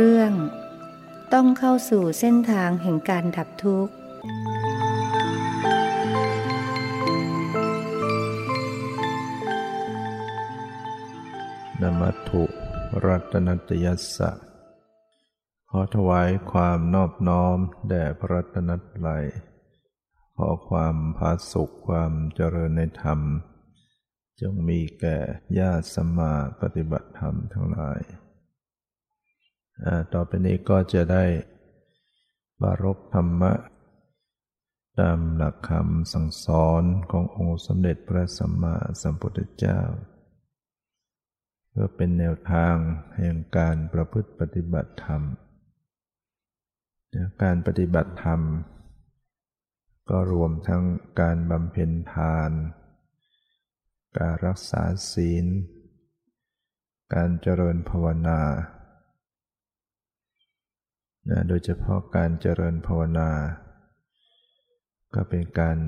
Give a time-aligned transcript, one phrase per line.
[0.00, 0.32] เรื่อง
[1.34, 3.94] ต้องเข้าสู่เส้นทางแห่งการดับทุกข์
[11.80, 12.44] นมัตถุ
[13.06, 14.30] รัตนตยัสสะ
[15.70, 17.58] ขอถวายความนอบน้อม
[17.88, 19.24] แด่พระรัตนตรัย
[20.36, 23.20] ขอความพาสุขความเจริญในธรรม
[24.40, 25.18] จงมีแก่
[25.58, 28.02] ญาติสมมาปฏิบัติธรรมทั้งหลาย
[30.12, 31.24] ต่อไปนี้ก็จะได้
[32.62, 33.52] บารบธรรมะ
[35.00, 39.80] ตามหลักคำสั่งสอนขององค์สมเด็จพระสัมมาสัมพุทธเจ้า
[41.68, 42.76] เพื่อเป็นแนวทาง
[43.16, 45.22] แห่งการประพฤติปฏิบัติธรรม
[47.42, 48.40] การปฏิบัติธรรม
[50.10, 50.84] ก็รวมทั้ง
[51.20, 52.50] การบำเพ็ญทาน
[54.18, 54.82] การรักษา
[55.12, 55.46] ศีล
[57.14, 58.40] การเจริญภาวนา
[61.30, 63.30] นะโดยเฉพาะการเจริญภาวนา
[65.14, 65.78] ก็เป็นการ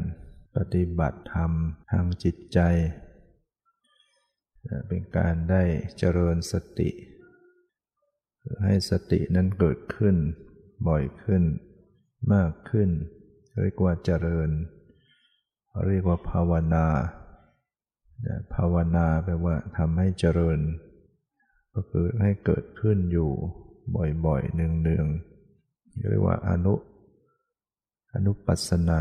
[0.57, 1.53] ปฏิบัติธรรม
[1.91, 2.59] ทางจิตใจ
[4.69, 5.63] นะเป็นการได้
[5.99, 6.91] เจริญสติ
[8.65, 10.17] ให้สตินั้นเกิดขึ้น
[10.89, 11.43] บ่อยขึ้น
[12.35, 12.91] มากขึ้น
[13.63, 14.51] เรียกว่าเจริญ
[15.87, 16.87] เรียกว่าภาวนา
[18.55, 20.59] ภาวนาแปลว่าทำให้เจริญ
[21.75, 23.33] ก็คือให้เกิดขึ้นอยู่
[23.95, 26.75] บ่อยๆเนืองๆเรียกว่าอนุ
[28.15, 29.01] อนุปัสนา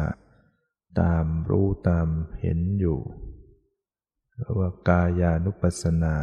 [1.00, 2.08] ตามรู้ตาม
[2.39, 3.00] เห็นอยู่
[4.33, 6.16] เรียกว่ากายานุปัสนา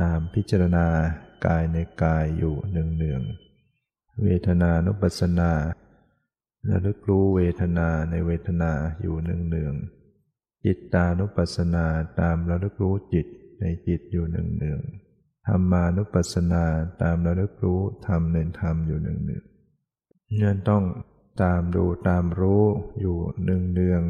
[0.00, 0.86] ตามพิจารณา
[1.46, 5.50] กายในกายอยู่เนืองๆเวทนานุปัสนา
[6.68, 11.86] ระลึกรู้เวทนาในเวทนาอยู่เนืองๆจิตตานุปัสสนา
[12.20, 13.26] ตามระลึกรู้จิต
[13.60, 15.07] ในจิตอยู่เนืองๆ
[15.48, 16.64] ธรรมานุปัสสนา
[17.02, 20.84] ตามระลึกรู้ธรรมในธรรมอยู่เนืองๆเนี่ยต้อง
[21.42, 22.64] ตามดูตามรู้
[23.00, 24.02] อยู่เนือง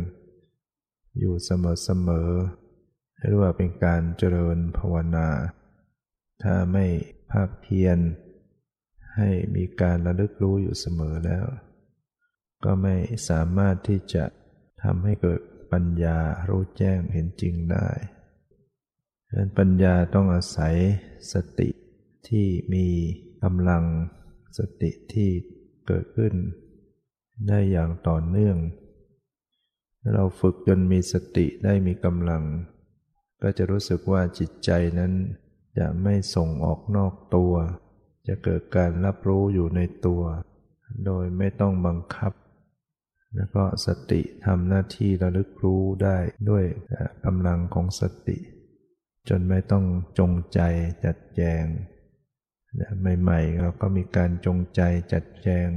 [1.19, 5.29] อยู่เสมอๆเรียกว่าเป็นการเจริญภาวนา
[6.43, 6.87] ถ้าไม่
[7.31, 7.99] ภาคเพียร
[9.17, 11.47] ให้มีการระลึกรู้อยู่เสมอแล้ว
[12.65, 12.95] ก็ไม่
[13.29, 14.25] สามารถที่จะ
[14.83, 15.41] ทำให้เกิด
[15.73, 16.19] ปัญญา
[16.49, 17.89] รู้แจ้งเห็นจริงได้
[19.29, 20.75] ดังนั้นปัญญาต้องอาศัย
[21.33, 21.69] สติ
[22.29, 22.87] ที่มี
[23.43, 23.85] กำลัง
[24.59, 25.31] สติที่
[25.87, 26.35] เกิดขึ้น
[27.49, 28.57] ได้อย่างต่อเนื่อง
[30.15, 32.43] เราฝึกจนมีสติได้มีกำลัง
[33.43, 35.13] ก็จะรู้สึกว่าจิตใจนั้น
[35.79, 37.55] จะไม่ส่งออกนอกตัว
[38.29, 40.23] จะเกิดการรับรู้อยู่ในตัว
[41.07, 42.33] โดยไม่ต้องบังคับ
[43.37, 46.19] แล้วก็สติทำหน้าที่ระลึกรู้ได้
[46.51, 46.65] ด้วย
[47.25, 48.39] กำลังของสติ
[49.29, 49.85] จนไม่ต้อง
[50.19, 50.61] จงใจ
[51.05, 51.65] จัดแจง
[53.21, 55.69] ใหม่ๆเราก็มีการจงใจจัดแจง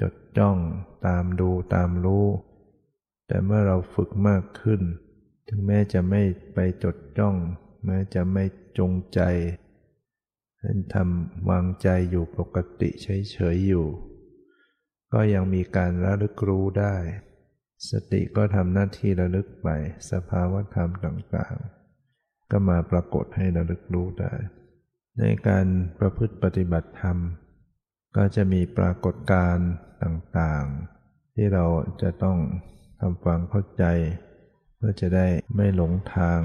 [0.00, 0.56] จดจ้อง
[1.06, 2.26] ตามดูตามรู้
[3.26, 4.80] แต่เมื่อเราฝึกมากขึ้น
[5.48, 6.22] ถึงแม้จะไม่
[6.54, 7.36] ไปจดจ้อง
[7.86, 8.44] แม้จะไม่
[8.78, 9.20] จงใจ
[10.94, 13.86] ทำวางใจอยู่ปกติเฉยๆอยู่
[15.12, 16.96] ก็ยังมีการระลึกรู้ได้
[17.90, 19.68] สติก็ทำหน้าที่ระลึกไป
[20.10, 21.73] สภาวะธรรมต่างๆ
[22.56, 24.34] ก็มาปรากฏให้ระลึกรู้ได้
[25.18, 25.66] ในการ
[25.98, 27.18] ประพฤติปฏิบัติธรรม
[28.16, 29.70] ก็จะมีปรากฏการณ์
[30.02, 31.66] ต่างๆ ที่เรา
[32.02, 32.38] จะต้อง
[33.00, 33.84] ทำความเข้าใจ
[34.76, 35.26] เพื่อจะได้
[35.56, 36.40] ไม่หลงทาง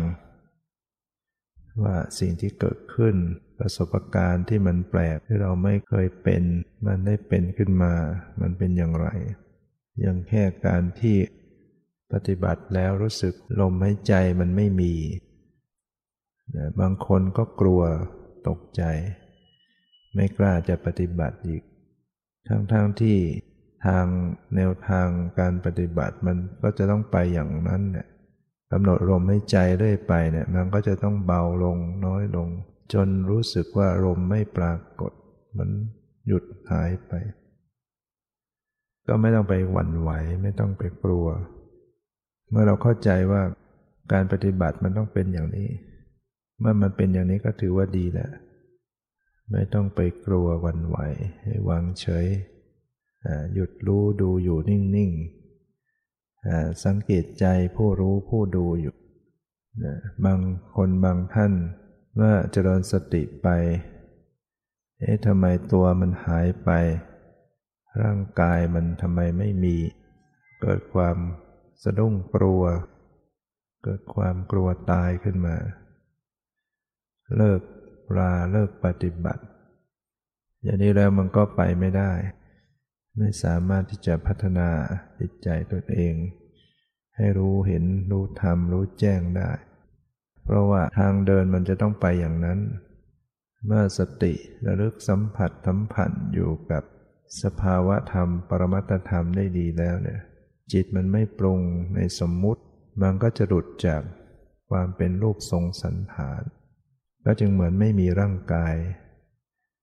[1.83, 3.15] ว่าสิ่งที่เกิดขึ้น
[3.59, 6.43] ประสบการณ์ที่มันแปลกที่เราไม่เคยเป็น
[6.85, 7.93] มันได้เป็นขึ้นมา
[8.41, 9.07] มันเป็นอย่างไร
[10.05, 11.17] ย่างแค่การที่
[12.13, 14.93] ปฏิบัติแล้วรู้สึกลมหายใจมันไม่มี
[16.79, 17.81] บางคนก็กลัว
[18.47, 18.83] ตกใจ
[20.15, 21.61] ไม่กล้าจะปฏิบัติอีก
[22.47, 23.17] ทั้งๆทที่
[23.85, 24.05] ทาง
[24.55, 25.07] แนวทาง
[25.39, 28.07] การปฏิบัติมันก็จะต้องไปอย่างนั้นเนี่ย
[28.71, 32.47] กำหนดลมใหายใจเรื่อยไปเนี่ยมันก็จะต้องเบาลงน้อยลง
[32.93, 35.11] จนรู้สึกว่าลมไม่ปรากฏ
[35.57, 35.69] มัน
[36.27, 37.13] หยุดหายไป
[39.07, 40.11] ก็ไม่ต้องไปหวั่นไหว
[40.43, 41.27] ไม่ต้องไปกลัว
[42.49, 43.41] เมื่อเราเข้าใจว่า
[44.13, 45.69] การปฏิบัติมันต้องเป็นอย่างนี้
[46.59, 48.29] เมื่อมันเป็นอย่างนี้ก็ถือว่าดีแหละ
[49.51, 50.97] ไม่ต้องไปกลัววันไหว
[51.43, 52.27] ให้วางเฉย
[53.53, 57.45] หยุดรู้ดูอยู่นิ่งๆ สังเกตใจ
[57.75, 58.95] ผู้รู้ผู้ดูอยู่
[60.25, 60.39] บาง
[60.75, 61.53] คนบางท่าน
[62.15, 63.47] เมื่อเจริญสติไป
[64.99, 66.69] เอ๊ะทำไมตัวมันหายไป
[68.01, 69.77] ร่างกายมันทำไมไม่มี
[70.61, 71.17] เกิดความ
[71.83, 72.63] สะดุ้งกลัว
[73.83, 75.55] เกิดความกลัวตายขึ้นมา
[77.37, 77.61] เลิก
[78.17, 79.43] ราเลิกปฏิบัติ
[80.63, 82.11] อย่างนี้แล้วมันก็ไปไม่ได้
[83.17, 84.69] ไม่สามารถที่จะพัฒนา
[85.19, 86.15] จิตใจตนเอง
[87.17, 89.51] ให้รู้เห็นรู้ธรรมรู้แจ้งได้
[90.43, 92.59] เพราะว่าทางเดินมันจะต้องไปอย่างนั้น
[93.65, 94.33] เมื่อสติ
[94.65, 96.83] ระลึกสัมผัสสัมผัสอยู่กับ
[97.43, 100.19] สภาวะธรรม ปรมัตธรรมได้ดีแล้วเนี่ย
[100.71, 101.59] จิตมันไม่ปรุง
[101.95, 102.61] ในสมมุติ
[103.01, 104.01] มันก็จะหลุดจาก
[104.69, 106.41] ความเป็นรูปทรงสันฐาน
[107.25, 108.75] ก็จึงเหมือนไม่มีร่างกาย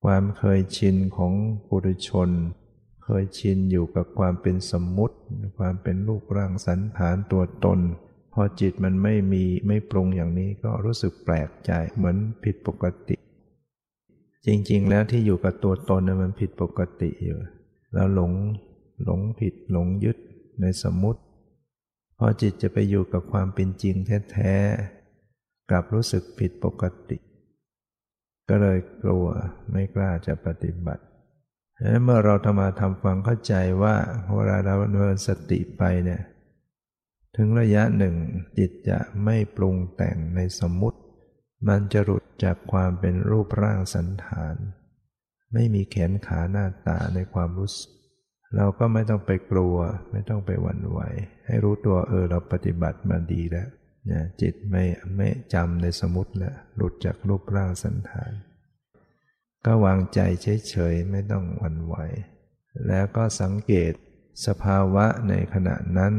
[0.05, 1.33] ความเคยชินของ
[1.69, 2.31] ปุถุชน
[3.05, 5.17] เคยชินอยู่กับความเป็นสมมุติ
[5.59, 7.79] ความเป็นรูปร่างสันฐานตัวตน
[8.33, 13.17] พอจิตมันไม่มีไม่ปรุงอย่างนี้ก็รู้สึกแปลกใจเหมือนผิดปกติ
[14.47, 17.39] จริงๆ แล้วที่อยู่กับตัวตนนมันผิดปกติอยู่
[17.93, 18.33] เราหลง
[19.05, 20.17] หลงผิดหลงยึด
[20.61, 21.21] ในสมมุติ
[22.19, 23.95] พอจิตจะไปอยู่กับความเป็นจริง
[24.33, 24.55] แท้
[25.71, 27.19] กลับรู้สึกผิดปกติ
[28.49, 29.27] ก็เลยกลัว
[29.71, 31.05] ไม่กล้าจะปฏิบัติ
[31.79, 33.95] ฉะนั้นเมื่อเราทำมาทำฟังเข้าใจว่า
[34.35, 36.23] เวลาเราเนินสติไปเนี่ย
[37.37, 38.15] ถึงระยะหนึ่ง
[38.59, 41.01] จิตจะไม่ปรุงแต่งในสมมติ
[41.69, 44.57] มันจะหลุดจากความเป็นรูปร่างสันฐาน
[45.53, 47.91] ไม่มีแขนขาหน้าตาในความรู้สึก
[48.57, 49.77] เราก็ไม่ต้องไปกลัว
[50.13, 51.01] ไม่ต้องไปหวั่นไหว
[51.47, 53.69] ให้รู้ตัวเออเราปฏิบัติมาดีแล้ว
[54.11, 54.85] นะจิตไม่
[55.17, 58.33] ไม่จำในสมุติแล้วหลุดจากรูปร่างสันฐาน
[59.65, 61.95] ก็วางใจเฉยๆไม่ต้องหวั่นไหว
[62.87, 63.93] แล้วก็สังเกต
[64.47, 66.15] สภาวะในขณะนั้น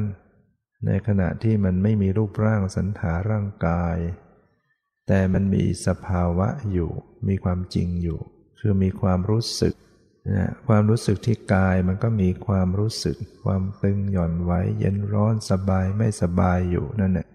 [0.86, 3.98] ในขณะที่มันไม่มีรูปร่างสันฐานร่างกาย
[5.08, 6.92] แต่มันมีสภาวะอยู่
[7.28, 8.20] มีความจริงอยู่
[8.60, 9.74] คือมีความรู้สึก
[10.38, 17.28] นะความรู้สึกที่กายมันก็มีความรู้สึก ความตึงหย่อนไว้ เย็นร้อนสบายไม่สบายอยู่นั่นแหละ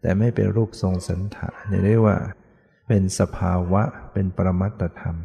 [0.00, 2.16] แต่ไม่เป็นรูปทรงสันฐานเรียกว่า
[2.88, 3.82] เป็นสภาวะ
[4.12, 5.16] เป็นปรมัตธรรม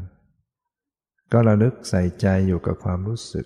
[1.31, 3.45] ก็ระลึกใส่ใจอยู่กับความรู้สึก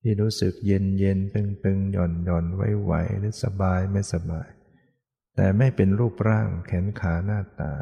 [0.00, 4.48] ที่รู้สึกเย็นเย็นตึงตึงหย่อนหย่อนไหวไหวหรือสบายไม่สบาย
[5.36, 7.72] แต่ไม่เป็นรูปร่างแขนขาหน้าตา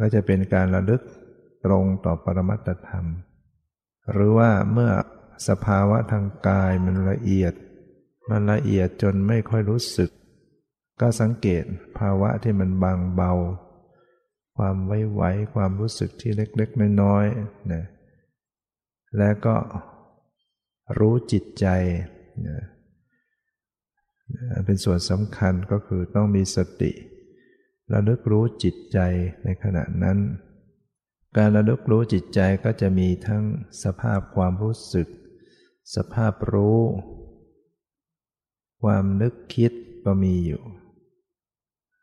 [0.00, 1.02] ก็จะเป็นการระลึก
[1.64, 3.06] ตรงต่อปรมัตธรรม
[4.12, 4.90] หรือว่าเมื่อ
[5.48, 7.54] สภาวะทางกายมันละเอียด
[8.30, 10.10] มันละเอียดจนไม่ค่อยรู้สึก
[11.00, 11.64] ก็สังเกต
[11.98, 13.32] ภาวะที่มันบางเบา
[14.56, 15.22] ความไว้ไหว
[15.54, 17.84] ความรู้สึกที่เล็กๆน้อยๆนะ
[19.18, 19.56] แล้วก็
[20.98, 21.66] รู้จิตใจ
[22.48, 22.58] นะ
[24.64, 26.92] เป็นส่วนสำคัญก็คือต้องมีสติ
[27.92, 28.98] ระลึกรู้จิตใจ
[29.44, 30.18] ในขณะนั้น
[31.36, 33.42] การระลึกรู้จิตใจก็จะมีทั้ง
[33.84, 35.08] สภาพความรู้สึก
[35.96, 36.80] สภาพรู้
[38.82, 39.72] ความนึกคิด
[40.04, 40.62] ก็มีอยู่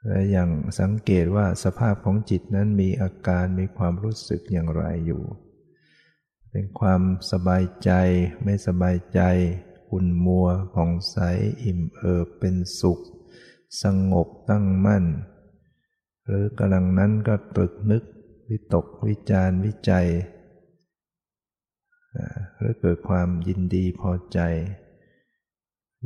[0.08, 0.50] และอย่าง
[0.80, 5.24] สังเกตว่าสภาพของจิตนั้นมีอาการมีความรู้สึกอย่างไรอยู่
[6.52, 7.92] เป็นความสบายใจ
[8.44, 9.22] ไม่สบายใจ
[9.90, 11.18] ขุ่นมัวผ่องใส
[11.64, 13.00] อิ่มเอิบเป็นสุข
[13.84, 15.06] สงบตั้งมั่น
[16.26, 18.04] หรือกำลังนั้นก็ตรึกนึก
[18.50, 20.08] วิตกวิจารวิจัย
[22.58, 24.40] หรือเกิดความยินดีพอใจ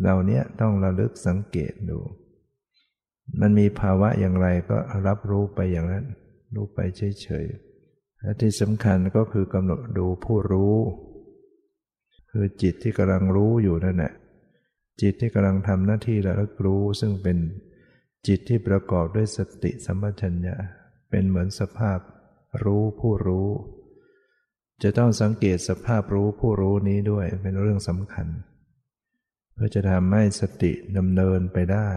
[0.02, 2.00] เรานี้ต้องระลึกสังเกตดู
[3.42, 6.06] มันมีภาวะอย่างไรก็รับรู้ไปอย่างนั้น
[6.56, 10.76] รู้ไปเฉยๆและที่สำคัญก็คือกำหนดดูผู้รู้
[12.32, 14.14] คือจิตที่กำลังรู้อยู่นั่นแหละ
[15.02, 17.38] จิตที่กำลังทำหน้าที่ระลึกรู้ซึ่งเป็น
[18.28, 20.56] จิตที่ประกอบด้วยสติสัมปชัญญะ
[21.10, 22.00] เป็นเหมือนสภาพ
[22.64, 23.50] รู้ผู้รู้
[24.84, 28.28] จะต้องสังเกตสภาพรู้ผู้รู้นี้ด้วยเป็นเรื่องสำคัญ
[29.54, 31.90] เพื่อจะทำให้สติดำเนินไปได้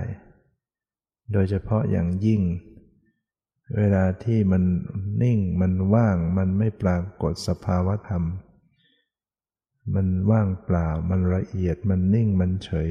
[1.32, 2.42] โดยเฉพาะอย่างยิ่ง
[3.76, 4.62] เวลาที่มัน
[5.22, 8.24] นิ่งมันว่างมันไม่ปรากฏสภาวธรรม
[9.94, 12.90] มันว่างเปล่ามันละเอียดมันนิ่งมันเฉย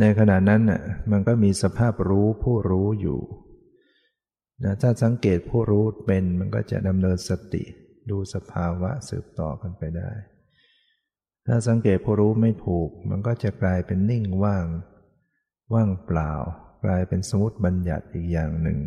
[0.00, 3.20] ในขณะนั้นน่ะมันก็มีสภาพรู้ผู้รู้อยู่
[4.64, 7.64] นะถ้าสังเกตผู้รู้เป็นมันก็จะดำเนินสติ
[8.10, 10.10] ดูสภาวะสืบต่อกันไปได้
[11.46, 14.66] ถ้าสังเกตผู้รู้ไม่ถูก มันก็จะกลายเป็นนิ่งว่าง
[15.74, 16.32] ว่างเปล่า
[16.84, 18.78] กลายเป็นสมมติบัญญัติอีกอย่างหนึ่ง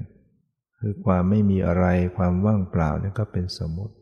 [0.78, 1.86] คือความไม่มีอะไร
[2.18, 3.96] ความว่างเปล่านี่ก็เป็นสมมติ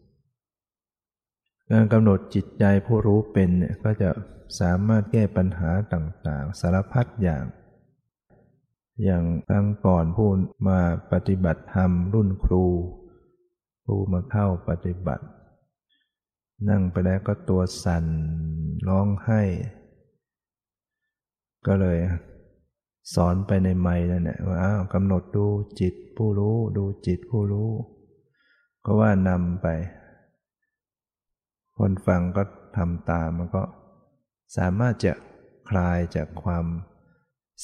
[1.71, 4.09] การกำหนดจิตใจผู้รู้เป็นเนี่ยก็จะ
[4.59, 7.43] สามารถแก้ปัญหาต่างๆ สารพัดอย่าง
[9.03, 10.29] อย่างครั้งก่อนผู้
[10.67, 10.79] มา
[11.11, 12.65] ปฏิบัติธรรมรุ่นครู
[13.83, 15.25] ครูมาเข้าปฏิบัติ
[16.69, 18.05] นั่งไปแล้วก็ตัวสั่น
[18.87, 19.41] ร้องไห้
[21.67, 21.97] ก็เลย
[23.13, 25.45] สอนไปในไม้นั่นแหละว่าอ้าวกำหนดดู
[25.79, 27.69] จิตผู้รู้ดูจิตผู้รู้
[28.85, 29.67] ก็ว่านำไป
[31.77, 32.43] คนฟังก็
[32.77, 33.63] ทำตามมันก็
[34.57, 35.13] สามารถจะ
[35.69, 36.65] คลายจากความ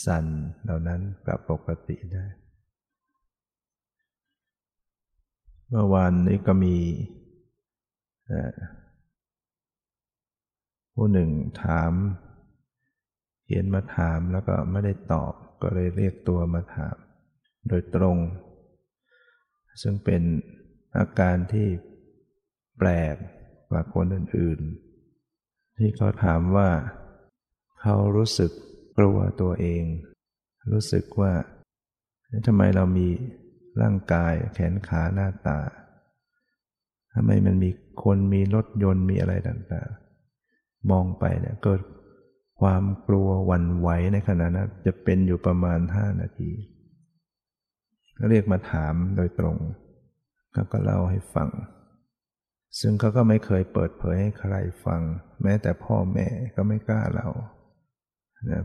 [0.06, 0.26] สั่น
[0.64, 2.26] เหล่านั้นกลับปกติได้
[5.70, 6.78] เมื่อวานนี้ก็มี
[10.94, 11.30] ผู้หนึ่ง
[11.64, 11.92] ถาม
[13.46, 16.96] เขียนมาถามแล้วก็ไม่ได้ตอบ ก็เลยเรียกตัวมาถาม
[17.70, 18.18] โดยตรง
[19.82, 20.24] ซึ่งเป็น
[20.98, 21.68] อาการที่
[22.78, 23.16] แปลก
[23.70, 26.70] กว่าคนอื่นๆ ที่เขาถามว่า
[27.82, 28.52] เขารู้สึก
[28.98, 29.84] กลัวตัวเอง
[30.72, 31.34] รู้สึกว่า
[32.48, 33.10] ทำไมเรามี
[33.82, 35.60] ร่างกายแขนขาหน้าตา
[37.14, 37.70] ทำไมมันมี
[38.04, 41.82] คนมีรถยนต์มีอะไรต่างๆ มองไปเนี่ยเกิด
[42.62, 46.52] ความกลัววันไหวในขณะนั้นจะเป็นอยู่ประมาณห้านาที
[48.18, 49.58] ก็เรียกมาถามโดยตรง
[50.54, 51.50] เขาก็เล่าให้ฟัง
[52.80, 55.02] ซึ่งเขาก็ไม่เคยเปิดเผยให้ใครฟัง
[55.44, 57.30] แม้แต่พ่อแม่ก็ไม่กล้าเล่า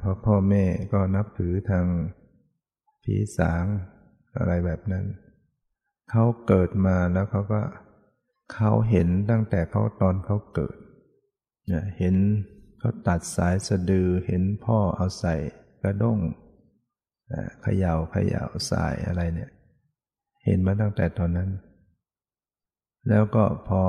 [0.01, 1.87] เพราะพ่อแม่ก็นับถือทาง
[3.05, 3.65] ผีสาง
[4.39, 5.07] อะไรแบบนั้น
[6.11, 7.61] เขาเกิดมาแล้วเขาก็
[8.55, 10.77] เขาเห็นตั้งแต่เขาตอนเขาเกิด
[11.99, 12.17] เห็น
[12.81, 15.35] เขาตัดสายสะดือเห็นพ่อเอาใส่
[15.83, 16.19] กระด้ง
[17.63, 19.51] เขยา่าเขย่าสายอะไรเนี่ย
[20.45, 21.51] เห็นมาตั้งแต่ตอนนั้น
[23.09, 23.83] แล้วก็พอ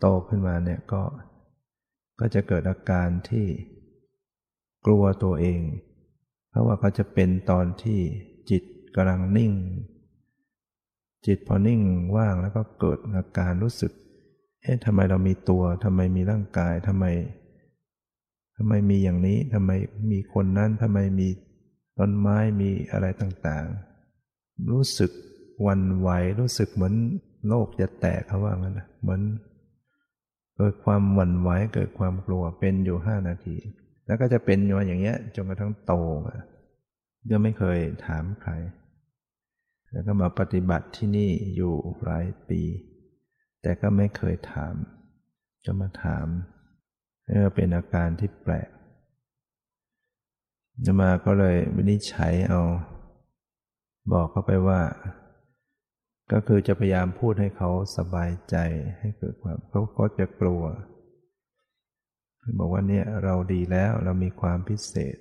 [0.00, 1.02] โตขึ้นมาเนี่ยก็
[2.20, 3.46] ก็จะเกิดอาการที่
[4.86, 5.60] กลัวตัวเอง
[6.50, 8.00] เพราะว่าเขาจะเป็นตอนที่
[8.50, 8.62] จิต
[8.94, 9.52] กำลังนิ่ง
[11.26, 11.80] จิตพอนิ่ง
[12.16, 13.92] ว่างแล้วก็เกิดอาการรู้สึก
[14.62, 17.04] เอ๊ะทำไมเรามีตัวทำไมมีร่างกายทำไม
[18.60, 19.70] ทำไมมีอย่างนี้ทำไม
[20.10, 21.28] มีคนนั้นทำไมมี
[21.98, 25.10] ต้นไม้มีอะไรต่างๆ รู้สึก
[25.66, 26.10] วันไหว
[26.40, 26.94] รู้สึกเหมือน
[27.48, 29.20] โลกจะแตกเขาว่างั้นนะเหมือน
[30.56, 33.56] เกิดความหวั่นไหวเกิดความกลัวเป็นอยู่ห้านาที
[34.06, 35.92] แล้วก็จะเป็นอยู่อย่างเงี้ยจนกระทั่งโต
[36.26, 36.36] มา
[37.30, 38.52] ก็ไม่เคยถามใคร
[39.92, 41.74] แล้วก็มาปฏิบัติที่นี่อยู่
[42.04, 42.62] หลายปี
[43.62, 44.74] แต่ก็ไม่เคยถาม
[45.64, 46.26] จะมาถาม
[47.28, 48.68] นี่ก็เป็นอาการที่แปลก
[50.86, 52.62] จะมาก็เลยวินิจฉัยเอา
[54.12, 54.80] บอกเขาไปว่า
[56.32, 58.56] ก็คือจะพยายามพูดให้เขาสบายใจ
[58.98, 60.62] ให้เกิดความเขาก็จะกลัว
[62.58, 65.16] บอกว่าเนี่ยเราดีแล้วเรามีความพิเศษ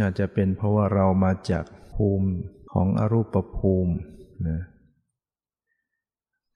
[0.00, 2.28] อาจจะเป็นเพราะว่าเรามาจากภูมิ
[2.72, 3.94] ของอรูปภูมิ
[4.48, 4.60] นะ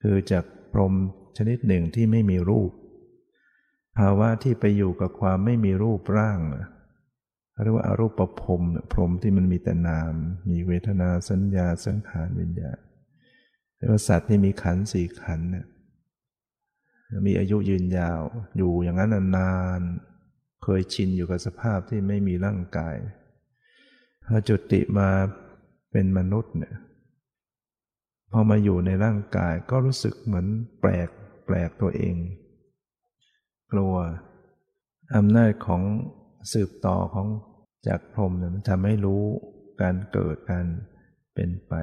[0.03, 0.95] คือจากพรหม
[1.37, 2.71] ชนิดหนึ่งที่ไม่มีรูป
[3.99, 6.41] ภาวะที่ไปอยู่กับความไม่มีรูปร่าง
[7.63, 10.13] เรียกว่าอารูปภพรมพรมที่มันมีแต่นาม
[10.51, 12.79] มีเวทนาสัญญาสังขารวิญญาณ
[13.77, 15.67] เรียกว่าสัตว์ที่มีขันสี่ขันเนี่ย
[17.27, 18.23] มีอายุยืนยาว
[18.57, 19.81] อยู่อย่างนั้นนาน
[20.63, 22.97] เคยชินอยู่กับสภาพที่ไม่มีร่างกาย
[24.27, 25.11] พอจุติมา
[25.93, 26.75] เป็นมนุษย์เนี่ย
[28.33, 30.47] พอมาอยู่ในร่างกายก็รู้สึกเหมือน
[30.81, 31.09] แปลก
[31.47, 32.15] แปลกตัวเอง
[33.73, 33.95] กลัว
[35.17, 35.83] อำนาจของ
[36.53, 37.29] สืบต่อของ
[37.87, 39.23] จากพรมเนี่ยมันทำให้รู้
[39.83, 40.67] การเกิดการ
[41.35, 41.75] เป็นไป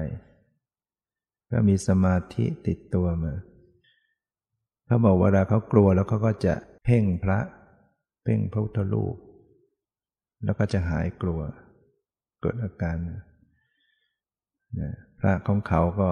[1.50, 3.34] ก็มีสมาธิติดตัวมา
[4.86, 6.54] เขาบอกเวลาเขากลัวแล้วเขาก็จะ
[6.84, 7.38] เพ่งพระ
[8.24, 9.16] เพ่งพระพุทธรูป
[10.44, 11.40] แล้วก็จะหายกลัว
[12.40, 12.96] เกิดอาการ
[14.80, 16.10] นะพระของเขาก็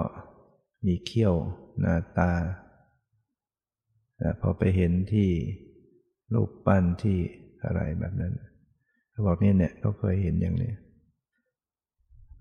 [0.85, 1.35] มีเขี้ยว
[1.79, 2.31] หน้าตา
[4.17, 5.29] แต่พอไปเห็นที่
[6.33, 7.17] รูปปั้นที่
[7.65, 8.33] อะไรแบบนั้น
[9.11, 10.73] เขาบอกนี่เนี่ยเขาเคยเห็นอย่างนี้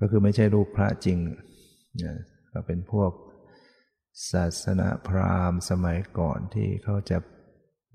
[0.00, 1.18] ก็คือไม่ใช่รูปพระจริง
[2.04, 2.14] นะ
[2.52, 3.12] ก็เป็นพวก
[4.32, 7.18] ศาสนาพราหมณ์สมัยก่อนที่เขาจะ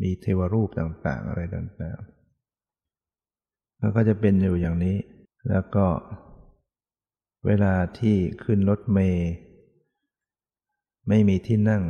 [0.02, 4.98] มีเทวรูปต่างๆ อะไรต่างๆแล้วก็จะเป็นอยู่อย่างนี้
[5.50, 5.88] แล้วก็
[7.46, 9.30] เวลาที่ขึ้นรถเมย์
[11.08, 11.84] ไม่มีที่นั่ง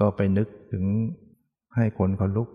[0.00, 0.84] ก็ไปนึกถึง
[1.76, 2.48] ให้คนเขาลุก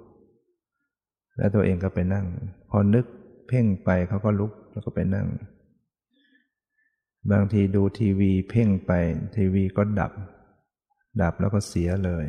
[1.38, 2.26] แล้วตัวเองก็ไปนั่ง
[2.70, 3.06] พอนึก
[3.48, 5.28] เพ่งไปเขาก็ลุกแล้วก็ไปนั่ง
[7.32, 8.92] บางทีดูทีวีเพ่งไป
[9.36, 10.12] ทีวีก็ดับ
[11.22, 12.26] ดับแล้วก็เสียเลย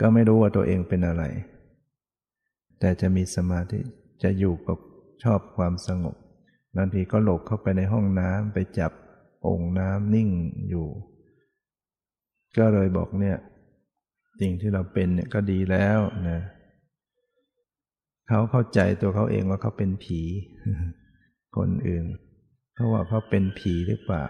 [0.00, 1.24] ก็ไม่รู้ว่าตัวเองเป็นอะไร
[2.80, 3.80] แต่จะมีสมาธิ
[4.22, 4.78] จะอยู่กับ
[5.22, 6.16] ชอบความสงบ
[6.76, 8.92] บางทีก็หลบเข้าไปในห้องน้ำไปจับ
[9.46, 10.30] องค์น้ำนิ่ง
[10.68, 10.86] อยู่
[12.58, 13.38] ก็เลยบอกเนี่ย
[14.40, 15.98] สิ่งที่เราเป็นเนี่ยก็ดีแล้ว
[16.28, 16.40] นะ
[18.28, 20.20] เขาเข้าใจตัวเขาเองว่าเขาเป็นผี
[21.56, 22.04] คนอื่น
[22.74, 24.24] เขาว่าเขาเป็นผีหรือเปล่า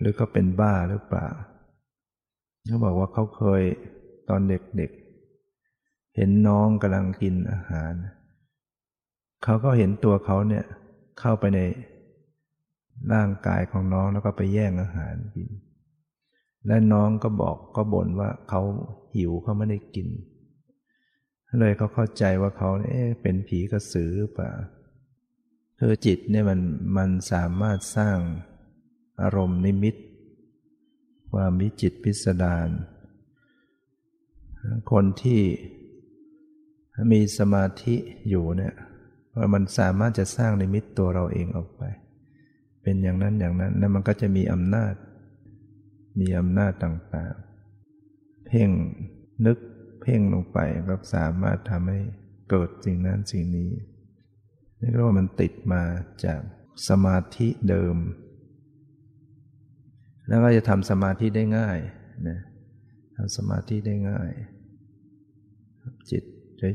[0.00, 1.28] หรือเขาเป็นบ้าหรือเปล่า
[2.66, 3.62] เขาบอกว่าเขาเคย
[4.28, 7.92] ตอนเด็กๆ เห็นน้องกำลังกินอาหาร
[9.44, 10.64] เขาก็เห็นตัวเขาเนี่ย
[11.20, 11.60] เข้าไปใน
[13.12, 15.48] ร่างกายของน้องแล้วก็ไปแย่งอาหารกิน
[16.66, 18.62] และน้องก็บอกก็บ่นว่าเขา
[19.14, 20.08] หิวเขาไม่ได้กิน
[21.60, 24.52] เลยเขาเข้าใจว่าเขาเนี่ยเป็นผีกระสือหรือเปล่า
[25.78, 26.60] คือจิตเนี่ยมัน
[26.96, 28.18] มันสามารถสร้าง
[29.22, 29.94] อารมณ์นิมิต
[31.32, 32.68] ความวิจิตพิสดาร
[34.90, 35.40] คนที่
[37.12, 37.96] มีสมาธิ
[38.28, 38.74] อยู่เนี่ย
[39.36, 41.82] ว่ามันสามารถจะสร้างนิมิตตัวเราเองออกไป
[42.82, 44.92] เป็นอย่างนั้นอย่างนั้นแล้วมันก็จะมีอำนาจ
[46.20, 48.70] มีอำนาจต่างๆ เพ่ง
[49.46, 49.58] นึก
[50.02, 50.58] เพ่งลงไป
[50.88, 52.00] ก็สามารถทำให้
[52.50, 53.70] เกิดสิ่งนั้นสิ่งนี้
[54.80, 55.82] นี่ก็ว่ามันติดมา
[56.24, 56.40] จาก
[56.88, 57.96] สมาธิเดิม
[60.28, 61.78] แล้วก็จะทำสมาธิได้ง่าย
[62.28, 62.38] นะ
[63.16, 64.30] ทำสมาธิได้ง่าย
[66.10, 66.24] จิต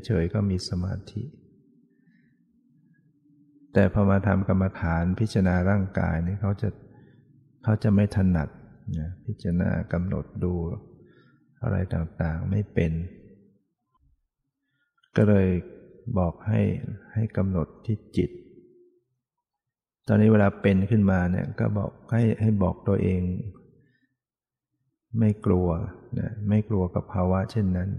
[0.05, 1.24] เฉยๆก็มีสมาธิ
[3.74, 6.69] แต่พอมาทำกรรมฐานพิจารณาร่างกายนี่เขาจะ
[7.63, 8.50] เขาจะไม่ถนัด
[9.00, 10.53] นะพิจารณากำหนดดู
[11.63, 12.91] อะไรต่างๆไม่เป็น
[15.15, 15.48] ก็เลย
[16.17, 16.62] บอกให้
[17.13, 18.29] ให้กำหนดที่จิต
[20.07, 23.21] ตอนนี้เวลาเป็นขึ้นมาเนี่ยก็บอกให้ให้บอกตัวเอง
[25.19, 25.67] ไม่กลัว
[26.19, 27.89] นะไม่กลัวกับภาวะเช่นนั้น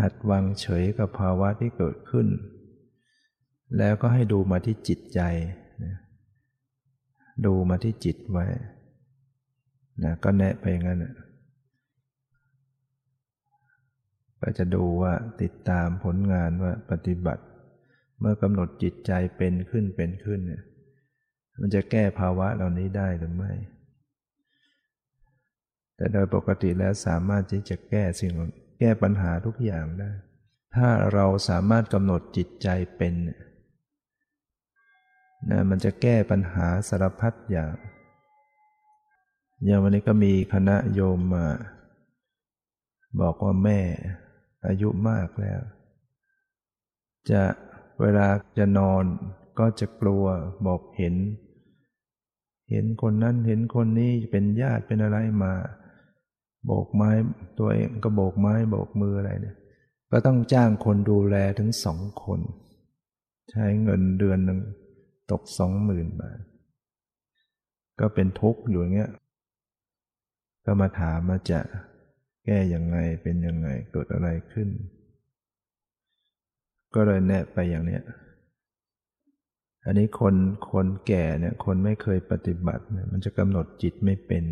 [0.00, 2.26] หัดวางเฉยกับภาวะที่เกิดขึ้น
[3.78, 5.20] แล้วก็ให้ดูมาที่จิตใจ
[5.84, 5.94] นะ
[7.46, 8.46] ดูมาที่จิตไว้
[10.04, 11.04] นะก็แนะไปอย่างนั้น
[14.40, 17.44] ก็จะดูว่าติดตามผลงานว่าปฏิบัติ
[18.20, 20.62] เมื่อกำหนดจิตใจเป็นขึ้นเป็นขึ้นเนี่ย
[21.60, 23.52] มันจะแก้ภาวะเหล่านี้ได้หรือไม่
[25.96, 28.32] แต่โดยปกติแล้วสามารถที่จะแก้สิ่ง
[28.80, 30.10] แก้ปัญหาทุกอย่างได้
[30.76, 37.72] ถ้าเราสามารถกำหนดจิตใจเป็นนะมันจะแก้ปัญหาสารพัดอย่าง
[39.66, 41.46] อย่างวันนี้ก็มีคณะโยมมา
[43.20, 43.80] บอกว่าแม่
[44.66, 45.60] อายุมากแล้ว
[47.30, 47.42] จะ
[48.00, 48.26] เวลา
[48.58, 49.04] จะนอน
[49.58, 50.24] ก็จะกลัว
[50.66, 51.14] บอกเห็น
[52.70, 55.52] เห็นคนนั้นเห็นคนนี้เป็นญาติเป็นอะไรมา
[56.66, 57.10] โบกไม้
[57.58, 59.56] ตัวเองก็โบกไม้โบกมืออะไรเนี่ย
[60.10, 62.40] ก็ต้องจ้างคนดูแลถึงสองคน
[63.50, 64.60] ใช้เงินเดือนหนึ่ง
[65.30, 66.38] ตกสองหมื่นบาท
[68.00, 69.10] ก็เป็นทุกข์อยู่อย่างเงี้ย
[70.64, 71.60] ก็มาถามมาจะ
[72.44, 74.68] แก้อย่างไงเป็นยังไงเกิดอะไรขึ้น
[76.94, 78.02] ก็เลยแนะไปอย่างเนี้ย
[79.86, 80.34] อันนี้คน
[80.72, 84.44] คนแก่เนี่ยคนไม่เคยปฏิบัติเนี่ยมันจะกำหนดจิตไม่เป็น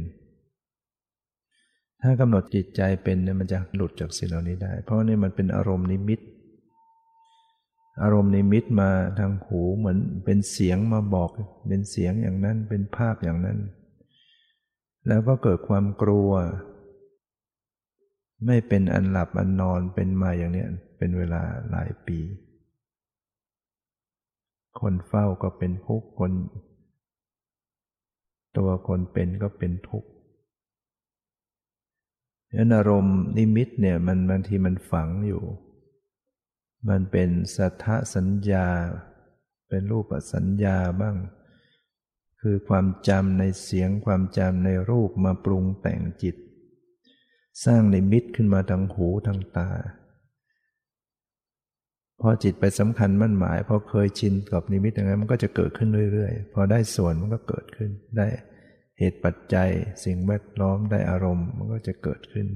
[2.03, 6.21] ถ้ากำหนดจิตใจเป็นเนี่ยมันจะหลุดจากสิ่งเหล่านี้ได้ เพราะนี่มันเป็นอารมณ์นิมิต
[8.03, 11.31] อารมณ์นิมิตมาทางหูเหมือนเป็นเสียงมาบอก
[11.69, 13.59] เป็นเสียงอย่างนั้นเป็นภาพอย่างนั้น
[15.07, 16.31] แล้วก็เกิดความกลัว
[18.47, 20.65] ไม่เป็นอันหลับอันนอนเป็นมาอย่างนี้
[20.99, 22.19] เป็นเวลาหลายปี
[24.81, 26.33] คนเฝ้าก็เป็นทุกข์คน
[28.57, 30.11] ตัวคนเป็นก็เป็นทุกข์
[32.57, 35.43] ยันอารมณ์นิมิตเนี่ยมันบางทีมันฝังอยู่
[36.89, 38.69] มันเป็นสัทธสัญญา
[39.69, 41.17] เป็นรูปสัญญาบ้าง
[42.41, 46.37] คือความจำในเสียงความจำในรูปมาปรุงแต่งจิต
[47.65, 49.71] สร้างนิมิตขึ้นมาทางหูทางตา
[52.21, 58.27] พอจิตไปสำคัญมั่นหมายพอเคยชินกับนิมิตอย่างนั้นมันก็จะเกิดขึ้นเรื่อยๆ พอได้ส่วนมันก็เกิดขึ้น ได้
[58.99, 59.69] เหตุปัจจัย
[60.05, 62.49] สิ่งแวดล้อมได้อารมณ์มันก็จะเกิดขึ้น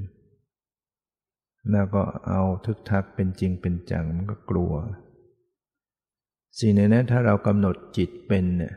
[1.73, 4.73] แล้วก็เอาทึกทักเป็นจริงเป็นจังมันก็กลัว
[6.59, 8.75] สิ่งในนั้นถ้าเรากำหนดจิตเป็นเนี่ย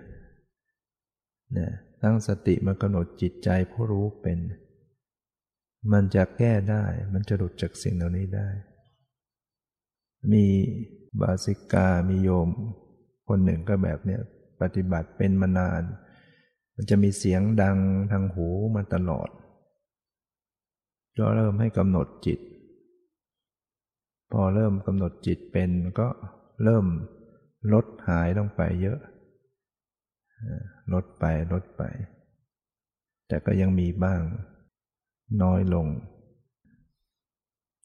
[2.03, 4.39] ตั้งสติมากำหนดจิตใจผู้รู้เป็น
[5.91, 8.47] มันจะแก้ได้ มันจะหลุดจากสิ่งเหล่านี้ได้
[10.31, 10.45] มี
[11.21, 12.49] บาสิกา มีโยม
[13.27, 14.21] คนหนึ่งก็แบบเนี้ย
[14.62, 15.83] ปฏิบัติเป็นมานาน
[16.75, 17.77] มันจะมีเสียงดัง
[18.12, 19.29] ทางหูมาตลอด
[21.17, 22.39] ก็เริ่มให้กำหนดจิต
[24.31, 26.07] พอเริ่มกำหนดจิตเป็นก็
[26.63, 26.86] เริ่ม
[27.73, 28.99] ลดหายลงไปเยอะ
[30.93, 31.84] ลดไปลดไป
[33.28, 34.21] แต่ก็ยังมีบ้าง
[35.43, 35.88] น้อยลง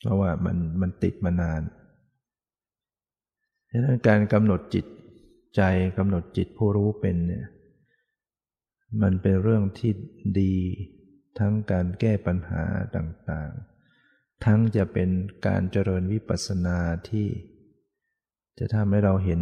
[0.00, 1.62] เพราะว่ามันมันติดมานาน
[3.70, 4.86] ดังนั้นการกำหนดจิต
[5.56, 5.62] ใจ
[5.98, 7.46] กำหนดจิตผู้รู้เป็นเนี่ย
[9.02, 9.92] มันเป็นเรื่องที่
[10.40, 10.54] ดี
[11.38, 12.62] ทั้งการแก้ปัญหา
[12.96, 15.10] ต่างๆ ทั้งจะเป็น
[15.46, 16.78] การเจริญวิปัสสนา
[17.10, 17.28] ที่
[18.58, 19.40] จะทำให้เราเห็น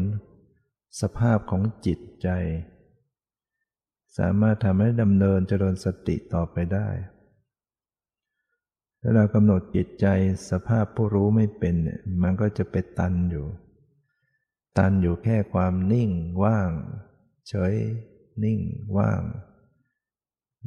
[1.01, 2.29] สภาพของจิตใจ
[4.18, 6.88] สามารถทำให้ดำเนินเจริญสติต่อไปได้
[9.01, 10.07] ถ้าเรากำหนดจิตใจ
[10.51, 13.46] สภาพผู้รู้ไม่เป็นเนี่ยมันก็จะไปตันอยู่
[14.79, 16.11] ตันอยู่แค่ความนิ่ง
[16.44, 16.70] ว่าง
[17.49, 17.75] เฉย
[18.44, 18.61] นิ่ง
[18.96, 19.20] ว่าง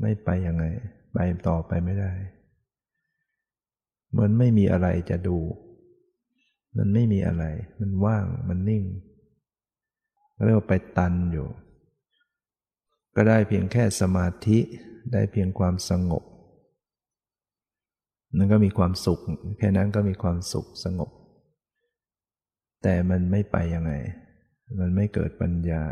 [0.02, 0.66] ไม่ไปยังไง
[1.14, 2.14] ไปต่อไปไม่ได้
[4.18, 5.38] มันไม่มีอะไรจะดู
[6.78, 7.46] มันไม่มีอะไร
[7.80, 8.84] มันว่างมันนิ่ง
[10.46, 11.48] เรียกว่าไปตันอยู่
[13.15, 14.60] ก็ได้เพียงแค่สมาธิ
[15.13, 16.23] ได้เพียงความสงบ
[18.38, 19.19] นั่นก็มีความสุข
[19.60, 21.10] แค่นั้นก็มีความสุขสงบ
[22.84, 23.93] แต่มันไม่ไปยังไง
[24.80, 25.84] มันไม่เกิดปัญญา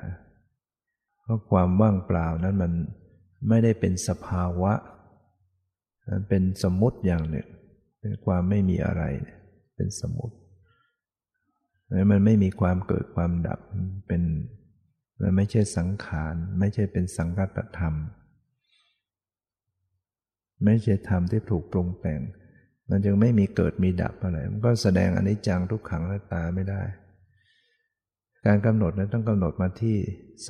[1.22, 2.72] เพราะความว่างเปล่านั้นมัน
[3.50, 4.74] ไม่ได้เป็นสภาวะ
[6.10, 7.48] มันเป็นสมมติอย่างหนึ่ง
[8.00, 9.04] เป็นความไม่มีอะไร
[9.76, 10.36] เป็นสมุติ
[12.12, 13.60] มันไม่มีความเกิดความดับ
[14.08, 14.22] เป็น
[15.22, 17.96] มันไม่ใช่สังขาร ไม่ใช่เป็นสังกัตธรรม
[20.66, 22.22] ไม่ใช่ธรรมที่ถูกปรุงแต่ง
[22.90, 26.84] มันจึงไม่มีเกิดมีดับอะไร มันก็แสดงอนิจจังทุกขังและตาไม่ได้
[28.46, 29.98] การกำหนดนั้นต้องกำหนดมาที่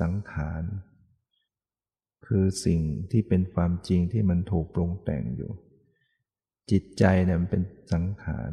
[0.00, 0.62] สังขาร
[2.26, 2.80] คือสิ่ง
[3.10, 5.52] ที่เป็นความจริงที่มันถูกปรุงแต่งอยู่
[6.70, 8.50] จิตใจเนี่ยมันเป็นสังขาร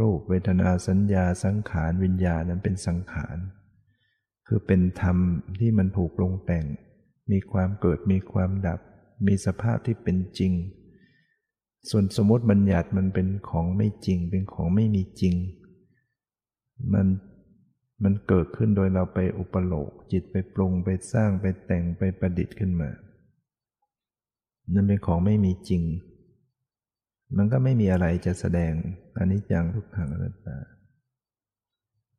[0.00, 3.36] รูปเวทนาสัญญาสังขารวิญญาณนั้นเป็นสังขาร
[4.52, 5.18] คือเป็นธรรม
[5.60, 6.64] ที่มันถูกปรุงแต่ง
[7.32, 8.80] มีความเกิดมีความดับ
[9.26, 10.52] มีสภาพที่เป็นจริง
[11.90, 15.34] ส่วนสมมติบัญญัติมันเป็นของไม่จริง เป็นของไม่มีจริง
[16.92, 17.06] มัน
[18.04, 22.90] มันเกิดขึ้นโดยเราไปอุปโลกจิตไปปรุงไปสร้างไปแต่งไปประดิษฐ์ขึ้นมา
[24.72, 25.82] นั่นเป็นของไม่มีจริง
[27.36, 28.72] มันก็ไม่มีอะไรจะแสดง
[29.18, 30.58] อันนี้จังทุกขังอนัตตา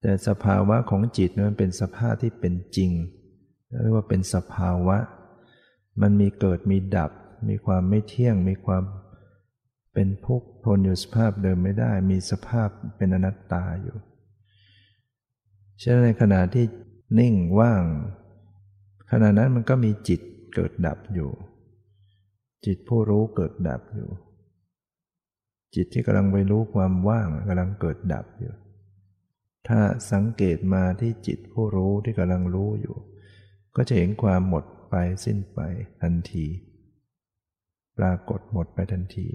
[0.01, 2.91] แต่สภาวะของจิตมันเป็นสภาพที่เป็นจริง
[3.81, 4.97] เรียกว่าเป็นสภาวะ
[6.01, 7.11] มันมีเกิดมีดับ
[7.49, 8.83] มีความไม่เที่ยง มีความ
[9.93, 13.97] เป็นทุกข์ทนอยู่สภาพเดิมไม่ได้ มีสภาพเป็นอนัตตาอยู่
[15.81, 16.65] ฉะนั้นในขณะที่
[17.19, 17.83] นิ่งว่าง
[19.11, 20.21] ขณะนั้นมันก็มีจิต
[20.53, 21.29] เกิดดับอยู่
[22.65, 24.09] จิตผู้รู้เกิดดับอยู่
[25.75, 28.53] จิตที่กำลังไปรู้ความว่างกำลังเกิดดับอยู่
[29.67, 29.79] ถ้า
[30.11, 32.95] สังเกตมาที่จิตผู้รู้ที่กำลังรู้อยู่
[33.75, 34.95] ก็จะเห็นความหมดไป
[35.25, 35.59] สิ้นไป
[36.01, 36.45] ทันที
[37.97, 39.27] ปรากฏหมดไปทันที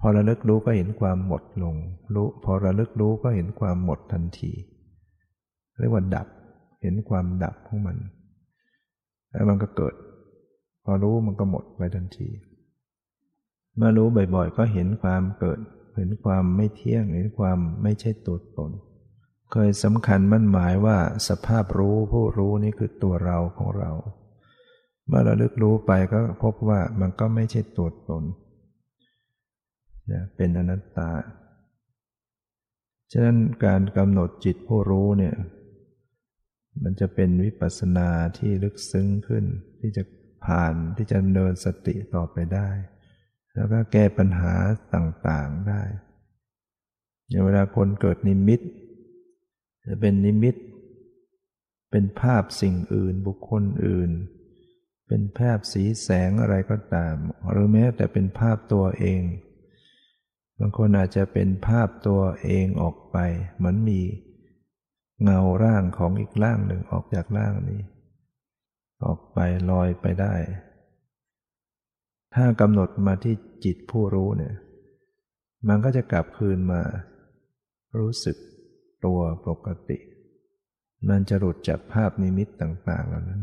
[0.00, 1.76] พอระลึกรู้ก็เห็นความหมดลง
[2.14, 4.52] รู้พอระลึกรู้ก็เห็นความหมดทันที
[5.78, 6.28] เรียกว่าดับ
[6.82, 7.96] เห็นความดับของมัน
[9.30, 9.94] แล้วมันก็เกิด
[10.84, 12.28] พอรู้มันก็หมดไปทันที
[13.76, 15.58] เมื่อรู้บ่อยๆ ก็เห็นความเกิด
[15.96, 18.70] เห็นความไม่เที่ยง เห็นความไม่ใช่ตัวตน
[19.56, 23.90] เคยสำคัญมั่นหมายว่าสภาพรู้ผู้รู้นี่คือตัวเราของเรา
[25.06, 28.24] เมื่อเราลึกรู้ไปก็พบว่ามันก็ไม่ใช่ตัวตน
[30.36, 31.10] เป็นอนัตตา
[33.12, 35.34] ฉะนั้นการกำหนดจิตผู้รู้เนี่ย
[36.82, 39.44] มันจะเป็นวิปัสสนาที่ลึกซึ้งขึ้น
[39.80, 40.02] ที่จะ
[40.44, 42.68] ผ่านที่จะเนินสติต่อไปได้
[43.54, 44.54] แล้วก็แก้ปัญหา
[44.94, 45.82] ต่างๆได้
[47.28, 48.62] อย่างเวลาคนเกิดนิมิต
[49.86, 50.56] จะเป็นนิมิต
[51.90, 54.10] เป็นภาพสิ่งอื่นบุคคลอื่น
[55.08, 57.16] เป็นภาพสีแสงอะไรก็ตาม
[57.50, 59.22] หรือแม้แต่เป็นภาพตัวเอง
[60.58, 63.16] บางคนอาจจะเป็นภาพตัวเองออกไป
[63.56, 64.00] เหมือนมี
[65.22, 67.80] เงาร่างของอีกร่างหนึ่งออกจากร่างนี้
[69.04, 69.38] ออกไป
[69.70, 70.34] ลอยไปได้
[72.34, 74.54] ถ้ากำหนดมาที่จิตผู้รู้เนี่ย
[75.68, 76.82] มันก็จะกลับคืนมา
[77.98, 78.36] รู้สึก
[79.04, 79.98] ตัวปกติ
[81.08, 83.42] มันจะหลุดจากภาพนิมิตต่างๆเหล่านั้น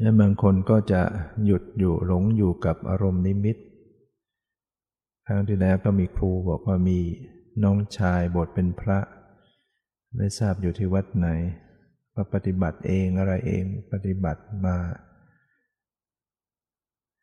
[0.00, 1.02] แล้วบางคนก็จะ
[1.44, 3.56] หยุดอยู่หลงอยู่กับอารมณ์นิมิต
[5.26, 6.98] ครั้งที่แล้วก็มีครูบอกว่ามี
[7.62, 8.98] น้องชายบทเป็นพระ
[10.16, 11.28] ไม่ทราบอยู่ที่วัดไหน
[12.14, 14.76] ว่าปฏิบัติเองอะไรเองปฏิบัติมา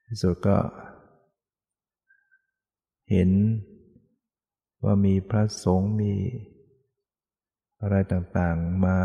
[0.06, 0.58] ที่สุดก็
[3.12, 3.30] เห็น
[4.84, 6.14] ว่ามีพระสงฆ์มี
[7.82, 8.98] อะไรต่างๆมา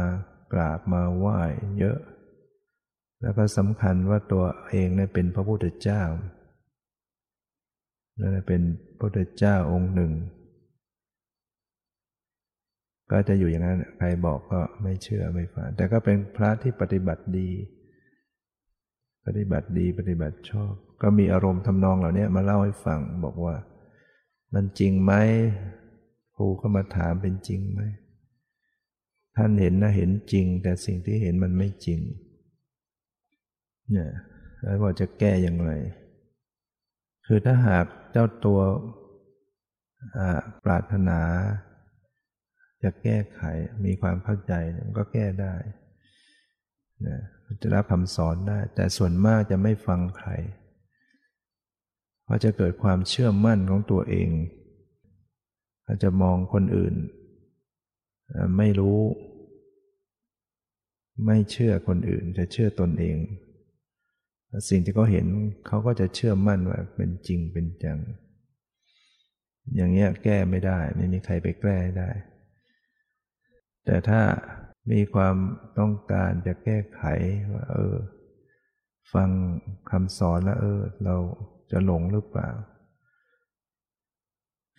[0.53, 1.41] กราบมาไหว้
[1.79, 1.99] เยอะ
[3.23, 6.03] แล้วก็สำคัญว่าตัวเองเนี่ยเป็นพระพุทธเจ้า
[8.21, 10.13] นั่นเป็นพระพุทธเจ้าองค์หนึ่ง
[13.11, 17.51] ก็จะอยู่อย่างนั้นใครบอกก็ไม่เชื่อไม่ฟังแต่ก็เป็นพระที่ปฏิบัติดี
[19.27, 23.55] ปฏิบัติดีปฏิบัติชอบ ก็มีอารมณ์ทำนองเหล่านี้มาเล่าให้ฟังบอกว่า
[24.55, 25.13] มันจริงไหม
[26.37, 27.81] ครูก็มาถามเป็นจริงไหม
[29.37, 32.01] ท่านเห็นนะเห็นจริง แต่สิ่งที่เห็นมันไม่จริง
[33.91, 34.11] เนี่ย
[34.63, 35.73] แล้วว่าจะแก้อย่างไร
[37.27, 38.61] คือถ้าหากเจ้าตัว
[40.65, 41.21] ปรารถนา
[42.83, 43.41] จะแก้ไข
[43.85, 44.53] มีความเข้าใจ
[44.87, 45.55] มันก็แก้ได้
[47.07, 47.19] นะ
[47.63, 50.31] จะรับคำสอนได้ แต่ส่วนมากจะไม่ฟังใคร
[52.29, 54.31] เพราจะเกิดความเชื่อมั่นของตัวเอง
[55.87, 56.95] อาจจะมองคนอื่น
[58.57, 59.01] ไม่รู้
[61.27, 63.17] ไม่เชื่อคนอื่นจะเชื่อตนเอง
[64.69, 65.27] สิ่งที่เขาเห็น
[65.67, 67.99] เขาก็จะเชื่อมั่นว่าเป็นจริงเป็นจัง
[69.77, 72.11] อย่างเงี้ยแก้ไม่ได้ ไม่มีใครไปแก้ได้
[73.85, 74.21] แต่ถ้า
[74.93, 75.37] มีความ
[75.79, 77.03] ต้องการจะแก้ไข
[77.53, 77.97] ว่า เออ
[79.13, 79.31] ฟัง
[79.91, 81.17] คำสอนแล้วเออ เรา
[81.71, 82.51] จะหลงหรือเปล่า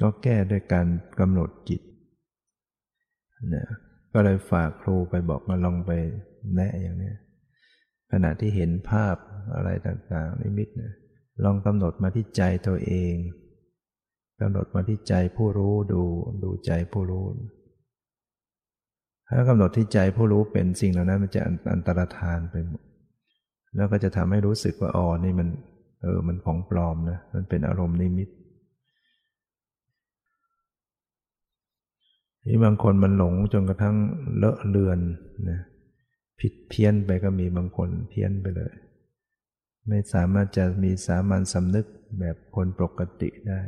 [0.02, 0.88] ก็แก้ด้วยการ
[1.19, 1.82] กำหนดจิต
[3.49, 3.67] เนี่ย
[4.13, 5.91] ก็เลยฝากครูไปบอกมาลองไป
[6.56, 7.13] แนะอย่างนี้
[8.12, 9.15] ขณะที่เห็นภาพ
[9.56, 10.93] อะไรต่างๆนิมิตเนี่ย
[11.43, 13.13] ลองกำหนดมาที่ใจตัวเอง
[14.41, 16.02] กำหนดมาที่ใจผู้รู้ดู
[16.43, 17.25] ดูใจผู้รู้
[19.28, 21.41] ถ้ากำหนดที่ใจผู้รู้เป็นสิ่งเหล่านั้นมันจะ
[21.73, 22.84] อันตรธานไปหมด
[23.75, 25.47] แล้วก็จะทำให้รู้สึกว่าอ๋อนี่มัน
[26.02, 28.30] เออ มันของปลอมนะ มันเป็นอารมณ์นิมิต
[32.46, 33.96] ที่บางคนมันหลงจนกระทั่ง
[34.38, 35.00] เลอะเลือน
[35.50, 35.60] นะ
[36.40, 38.74] ผิดเพี้ยนไปก็มีบางคนเพี้ยนไปเลย
[39.88, 41.86] ไม่สามารถจะมีสามัญสำนึก
[42.20, 43.62] แบบคนปกติได้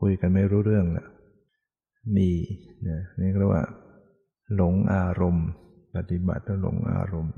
[0.00, 1.06] คุยกันไม่รู้เรื่องละ
[2.16, 2.30] มี
[2.88, 3.64] นะนี่เรียกว่า
[4.56, 5.48] หลงอารมณ์
[5.96, 7.36] ปฏิบัติแล้วหลงอารมณ์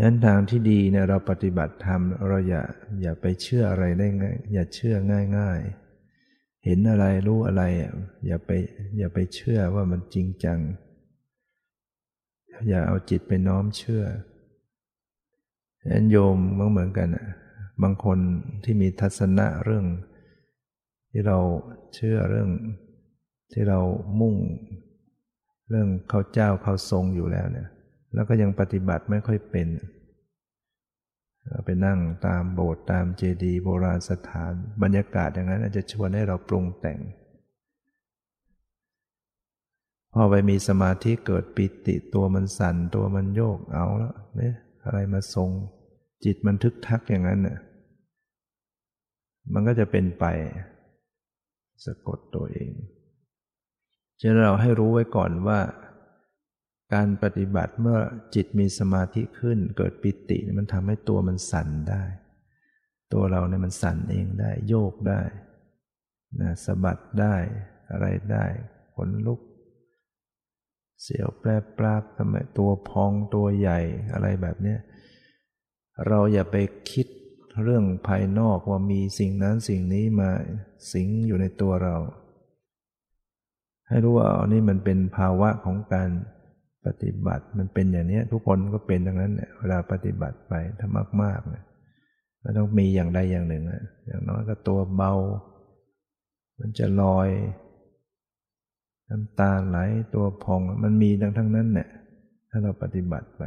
[0.00, 2.62] ฉะนั้นทางที่ดีเนี่ยเราปฏิบัติธรรมเราอย่า
[3.02, 4.94] อย่าไปเชื่ออะไรได้ง่ายอย่าเชื่อ
[5.38, 7.62] ง่ายๆ เห็นอะไรรู้อะไร
[8.26, 8.50] อย่าไป
[8.98, 10.58] อย่าไปเชื่อว่ามันจริงจัง
[12.68, 14.04] อย่าเอาจิตไปน้อมเชื่อ
[15.80, 17.08] ฉะนั้นโยมก็เหมือนกัน
[17.82, 18.18] บางคน
[18.64, 19.86] ที่มีทัศนะเรื่อง
[21.10, 21.38] ที่เรา
[21.94, 22.50] เชื่อเรื่อง
[23.52, 23.80] ที่เรา
[24.20, 24.36] มุ่ง
[25.70, 27.68] เรื่องเขาเจ้าเขาทรงอยู่แล้วเนี่ย
[28.14, 29.68] แล้วก็ยังปฏิบัติไม่ค่อยเป็น
[31.64, 36.98] ไปนั่งตามโบสถ์ตามเจดีย์โบราณสถาน บรรยากาศอย่างนั้นอาจจะชวนให้เราปรุงแต่ง
[40.12, 45.50] พอไปมีสมาธิเกิดปิติตัวมันสั่นตัวมันโยกเอาแล้วเนี่ยอะไรมาทรง
[46.24, 47.58] จิตมันทึกทักอย่างนั้นน่ะ
[49.52, 50.24] มันก็จะเป็นไป
[51.84, 52.70] สะกดตัวเอง
[54.20, 55.60] ฉะนั้นเราให้รู้ไว้ก่อนว่า
[56.94, 57.98] การปฏิบัติเมื่อ
[58.34, 62.04] จิตมีสมาธิขึ้น เกิดปิติมันทำให้ตัวมันสั่นได้
[63.12, 65.22] ตัวเราเนี่ยมันสั่นเองได้โยกได้
[66.40, 67.36] นะสะบัดได้
[67.90, 68.44] อะไรได้
[68.94, 69.40] ขนลุก
[71.02, 73.80] เสียวแปรปราบทำไมตัวพองตัวใหญ่
[74.12, 74.76] อะไรแบบนี้
[76.06, 76.56] เราอย่าไป
[76.90, 77.06] คิด
[77.62, 80.30] เรื่องภายนอกว่ามีสิ่งนั้นสิ่งนี้มา
[80.92, 81.96] สิงอยู่ในตัวเรา
[83.88, 86.10] ให้รู้ว่าอันนี้มันเป็นภาวะของการ
[86.88, 90.88] ปฏิบัติมันเป็นอย่างนี้ทุกคนก็เป็นดังนั้นเนี่ยเวลาปฏิบัติไปถ้า
[91.22, 91.64] มากๆเนี่ย
[92.42, 93.64] มันต้องมีอย่างใดอย่างหนึ่ง
[94.06, 95.12] อย่างน้อยก็ตัวเบา
[96.60, 97.28] มันจะลอย
[99.10, 99.78] น้ำตาไหล
[100.14, 101.88] ตัวพองมันมีดังทั้งนั้นเนี่ย
[102.50, 103.42] ถ้าเราปฏิบัติไป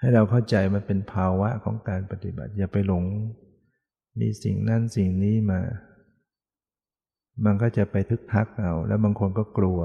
[0.00, 3.04] ให้เราเข้าใจมันเป็นภาวะของการปฏิบัติ อย่าไปหลง
[4.20, 5.60] มีสิ่งนั้นสิ่งนี้มา
[7.44, 9.80] มันก็จะไปทึกทักเอา แล้วบางคนก็กลัว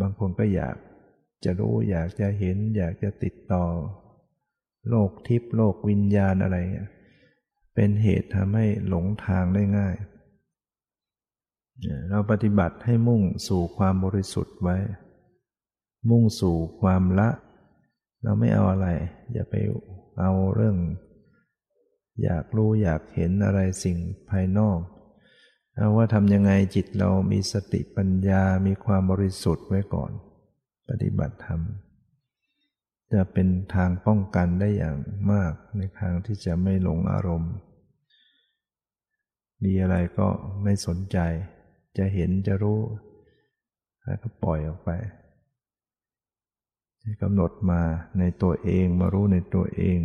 [0.00, 0.76] บางคนก็อยาก
[1.44, 3.64] จะรู้อยากจะเห็น อยากจะติดต่อ
[4.88, 6.58] โลกทิพย์โลกวิญญาณอะไร
[7.74, 9.96] เป็นเหตุทำให้หลงทางได้ง่าย
[12.08, 14.76] เราปฏิบัติให้มุ่งสู่ความบริสุทธิ์ไว้
[16.10, 17.28] มุ่งสู่ความละ
[18.22, 18.88] เราไม่เอาอะไร
[19.32, 19.54] อย่าไป
[20.20, 20.76] เอาเรื่อง
[22.22, 23.98] อยากรู้อยากเห็นอะไรสิ่ง
[24.30, 24.78] ภายนอก
[25.96, 30.12] ว่าทำยังไงจิตเรามีสติปัญญา มีความบริสุทธิ์ไว้ก่อน
[30.88, 31.60] ปฏิบัติธรรม
[33.12, 34.96] จะเป็นทางป้องกันได้อย่าง
[35.32, 37.52] มากในทางที่จะไม่หลงอารมณ์
[39.64, 40.28] มีอะไรก็
[40.62, 41.18] ไม่สนใจ
[41.98, 42.80] จะเห็นจะรู้
[44.04, 44.90] แล้วก็ปล่อยออกไป
[47.22, 47.80] กำหนดมา
[48.18, 50.00] ในตัวเองมารู้ในตัวเอง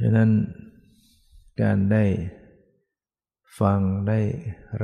[0.00, 0.30] ฉะนั้น
[1.62, 2.04] การได้
[3.60, 4.20] ฟังได้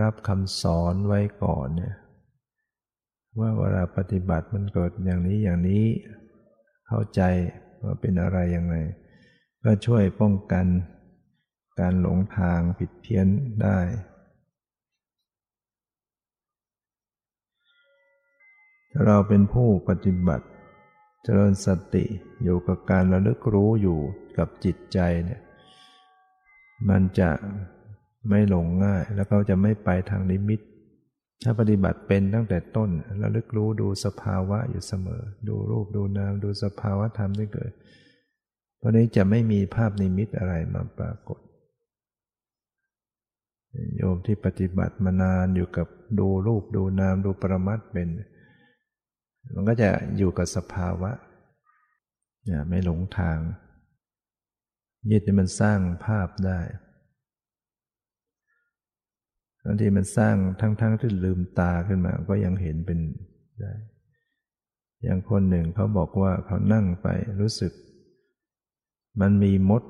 [0.00, 1.94] รับคำสอนไว้ก่อนเนี่ย
[3.38, 5.84] ว่าเวลาปฏิบัติมันเกิดอย่างนี้อย่างนี้
[6.86, 7.20] เข้าใจ
[7.82, 8.76] ว่าเป็นอะไรยังไง
[9.64, 10.66] ก็ช่วยป้องกัน
[11.80, 13.26] การหลงทางผิดเพี้ยน
[13.62, 13.78] ได้
[19.06, 20.46] เราเป็นผู้ปฏิบัติ
[21.24, 22.04] เจริญสติ
[22.42, 23.98] อยู่กับการระลึกรู้อยู่
[24.38, 25.40] กับจิตใจเนี่ย
[26.88, 27.30] มันจะ
[28.28, 30.60] ไม่หลงง่ายแล้วก็จะไม่ไปทางนิมิต
[31.44, 32.90] ถ้าปฏิบัติเป็นตั้งแต่ต้น
[33.22, 37.72] ระลึกรู้ดูสภาวะอยู่เสมอ ดูรูปดูนามดูสภาวะธรรมที่เกิด
[38.78, 41.40] เพราะนี้จะไม่มีภาพนิมิตอะไรมาปรากฏ
[43.96, 45.86] โยมที่ปฏิบัติมานานอยู่กับ
[46.18, 48.08] ดูรูปดูนามดูปรมัตเป็น
[49.54, 51.10] มันก็จะอยู่กับสภาวะ
[52.46, 53.38] อย่าไม่หลงทาง
[55.10, 56.60] ยึดที่มันสร้างภาพได้
[59.64, 62.98] บางทีมันสร้างทั้งๆทที่ลืมตาขึ้นมา ก็ยังเห็นเป็น
[63.60, 63.72] ได้
[65.02, 67.08] อย่างคนหนึ่งเขาบอกว่าเขานั่งไป
[67.40, 67.72] รู้สึก
[69.20, 69.82] มันมีมด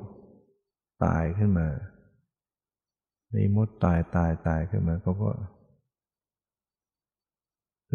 [1.05, 1.69] ตายขึ้นมา
[3.37, 5.31] มีมดตายตายตายขึ้นมาเขาก็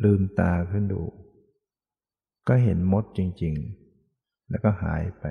[0.03, 1.01] ลืมตาขึ้นดู
[2.47, 3.53] ก็เห็นมดจริง
[4.03, 5.25] ๆ แล้วก็หายไป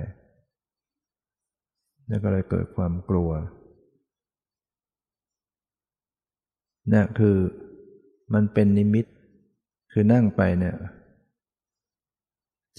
[2.07, 3.31] แล้วก็เลยเกิดความกลัว
[6.93, 7.37] นี่คือ
[8.33, 9.05] มันเป็นนิมิต
[9.91, 10.75] คือนั่งไปเนี่ย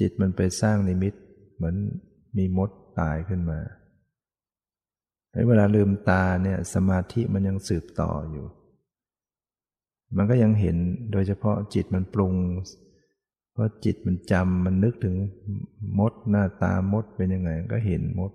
[0.00, 1.14] จิตมันไปสร้างนิมิต
[1.54, 1.76] เหมือน
[2.36, 2.70] มีมด
[3.00, 3.58] ตายขึ้นมา
[5.48, 8.46] เวลาลืมตาเนี่ยสมาธิมันยังสืบต่ออยู่
[10.16, 10.76] มันก็ยังเห็น
[11.12, 12.34] โดยเฉพาะจิตมันปรุง
[13.60, 15.16] พราะจิตมันจำมันนึกถึง
[15.98, 18.32] มดหน้าตามดเป็นยังไง ก็เห็นมด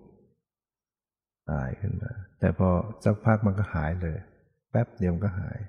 [1.51, 2.69] ตายขึ้นมา แต่พอ
[3.03, 4.17] สักพักมันก็หายเลย
[4.71, 5.59] แป๊บเดียวก็หาย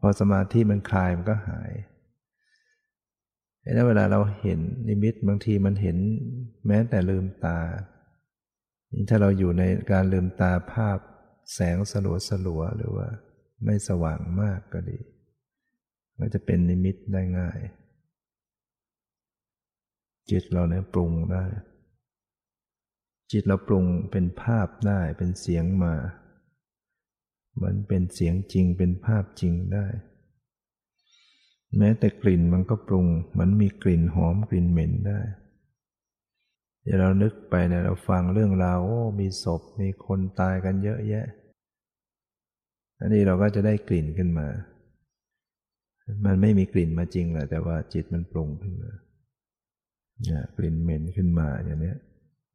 [0.00, 1.70] พอสมาธิมันคลายมันก็หาย
[3.74, 5.96] แล้วเวลาเราเห็นนิมิตบางทีมันเห็น
[6.66, 7.58] แม้แต่ลืมตา
[9.08, 10.98] ถ้าเราอยู่ในการลืมตาภาพ
[11.54, 13.08] แสงสลัวสลัวหรือว่า
[13.64, 14.98] ไม่สว่างมากก็ดี
[16.20, 17.58] ก็จะเป็นนิมิตได้ง่าย
[20.30, 21.44] จิตเราเนี่ยปรุงได้
[23.32, 25.94] จิตเราปรุงเป็นภาพได้เป็นเสียงมา
[27.62, 29.86] มันเป็นเสียงจริงเป็นภาพจริงได้
[31.76, 33.06] แม้แต่กลิ่นมันก็ปรุง
[33.38, 35.20] มันมีกลิ่นหอมกลิ่นเหม็นได้
[36.82, 41.26] เดี๋ยวเรานึกไปเนี่ยเราฟังเรื่องราวโอ้มีศพมีคนตายกันเยอะแยะ
[42.98, 44.48] อันนี้เราก็จะได้กลิ่นขึ้นมา
[46.24, 48.90] มันไม่มีกลิ่นมาจริงแหละแต่ว่าจิตมันปรุงขึ้นมา
[50.24, 51.94] เนี่ยกลิ่นเหม็นขึ้นมาอย่างนี้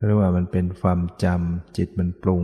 [0.05, 2.43] เรียกว่ามันเป็นความจำจิตมันปรุง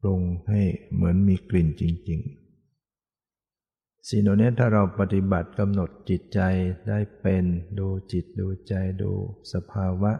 [0.00, 0.62] ปรุงให้
[0.94, 6.40] เหมือนมีกลิ่นจริง ๆ สิ่งนี้ถ้าเราปฏิบัติกำหนดจิตใจ
[6.88, 7.44] ได้เป็น
[7.78, 9.12] ดูจิตดูใจดู
[9.52, 10.12] สภาวะ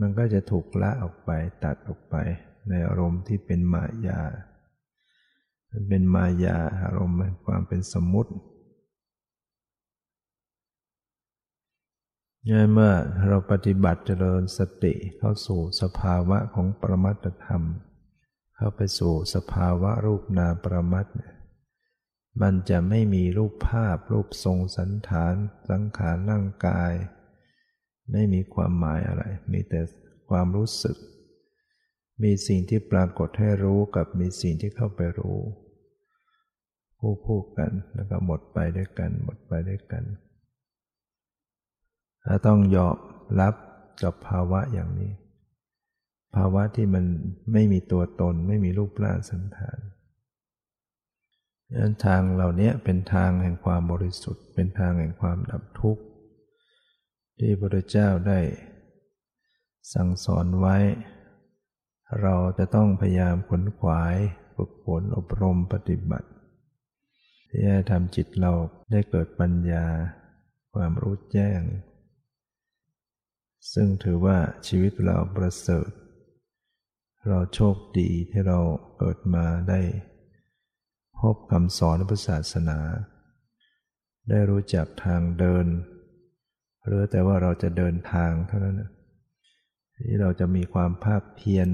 [0.00, 1.30] มันก็จะถูกละออกไป
[1.64, 2.14] ตัดออกไป
[2.68, 4.22] ในอารมณ์ที่เป็นมายา
[5.70, 8.32] มันเป็นมายาอารมณ์ความเป็นสมมุติ
[12.72, 12.92] เมื่อ
[13.28, 17.62] เราปฏิบัติเจริญสติเข้าสู่สภาวะของปรมัตธรรม
[18.56, 21.06] เข้าไปสู่สภาวะรูปนาปรมัต
[22.42, 25.34] มันจะไม่มีรูปภาพรูปทรงสันฐาน
[25.70, 26.92] สังขารร่างกาย
[28.12, 29.80] ไม่มีความหมายอะไร มีแต่
[30.28, 30.96] ความรู้สึก
[32.22, 35.38] มีสิ่งที่ปรากฏให้รู้กับมีสิ่งที่เข้าไปรู้
[36.98, 40.04] คู่คู่กันแล้วก็หมดไปด้วยกัน หมดไปด้วยกัน
[42.24, 42.96] ถ้าต้องยอม
[43.40, 43.54] รับ
[44.02, 45.12] กับภาวะอย่างนี้
[46.36, 47.04] ภาวะที่มัน
[47.52, 49.78] ไม่มีตัวตนไม่มีรูปร่างสันฐาน
[51.68, 56.02] ดังนั้นทางเหล่านี้เป็นทางแห่งความบริสุทธิ์ เป็นทางแห่งความดับทุกข์
[57.38, 58.40] ที่พระเจ้าได้
[59.94, 60.76] สั่งสอนไว้
[62.22, 64.16] เราจะต้องพยายามขนขวาย
[64.56, 66.28] ฝึกฝนอบรมปฏิบัติ
[67.48, 68.52] ที่จะทำจิตเรา
[68.90, 69.86] ได้เกิดปัญญา
[70.74, 71.60] ความรู้แจ้ง
[73.72, 75.90] ซึ่งถือว่าชีวิตเราประเสริฐ
[77.28, 78.58] เราโชคดีที่เรา
[78.98, 79.80] เกิดมาได้
[81.18, 82.78] พบคำสอนพุทธศาสนา
[84.28, 85.66] ได้รู้จักทางเดิน
[86.86, 88.76] หรือแต่ว่าเราจะเดินทางเท่านั้น
[89.96, 91.68] ที่เราจะมีความภาคเพียร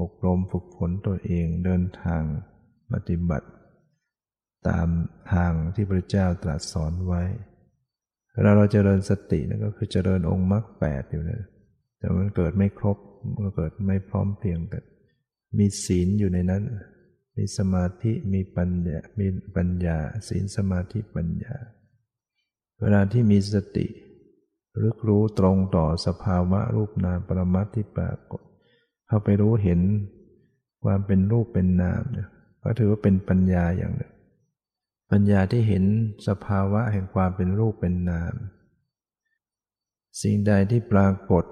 [0.00, 2.22] อบรมฝึกฝนตัวเองเดินทาง
[2.92, 3.48] ปฏิบัติ
[4.68, 4.88] ตาม
[5.32, 7.22] ทางที่พระเจ้าตรัสสอนไว้
[8.32, 11.44] เวลาเราจเจริญสตินั่นก็คือเจริญองค์มรรคแปดอยู่นะ
[11.98, 12.98] แต่มันเกิดไม่ครบ
[13.40, 14.84] มันเกิดไม่พร้อมเพียงกัน
[15.58, 16.62] มีศีลอยู่ในนั้น
[17.36, 19.96] มีสมาธิมีปัญญามีปัญญา
[20.28, 21.54] ศีลสมาธิปัญญา
[22.80, 23.86] เวลาที่มีสติ
[24.82, 28.42] รึกรู้ตรงต่อสภาวะรูปนามปรมัตที่ปรากฏ
[29.06, 29.80] เข้าไปรู้เห็น
[30.84, 32.28] ความเป็นรูปเป็นนามเนี่ย
[32.62, 34.12] ก็ถือว่าเป็นปัญญาอย่างหนึ่ง
[35.10, 35.84] ปัญญาที่เห็น
[36.28, 38.34] สภาวะแห่งความเป็นรูปเป็นนาม
[40.20, 41.44] สิ่งใดที่ปรากฏ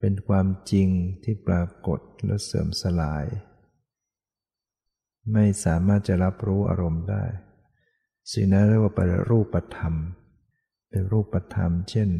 [0.00, 0.88] เป็นความจริง
[1.24, 3.24] ที่ปรากฏแล้วเสื่อมสลาย
[5.32, 7.24] ไม่สามารถจะรับรู้อารมณ์ได้
[8.32, 9.94] สิ่งนั้นเรียกว่าเป็นรูปธรรม
[10.90, 12.10] เป็นรูปธรรม เช่น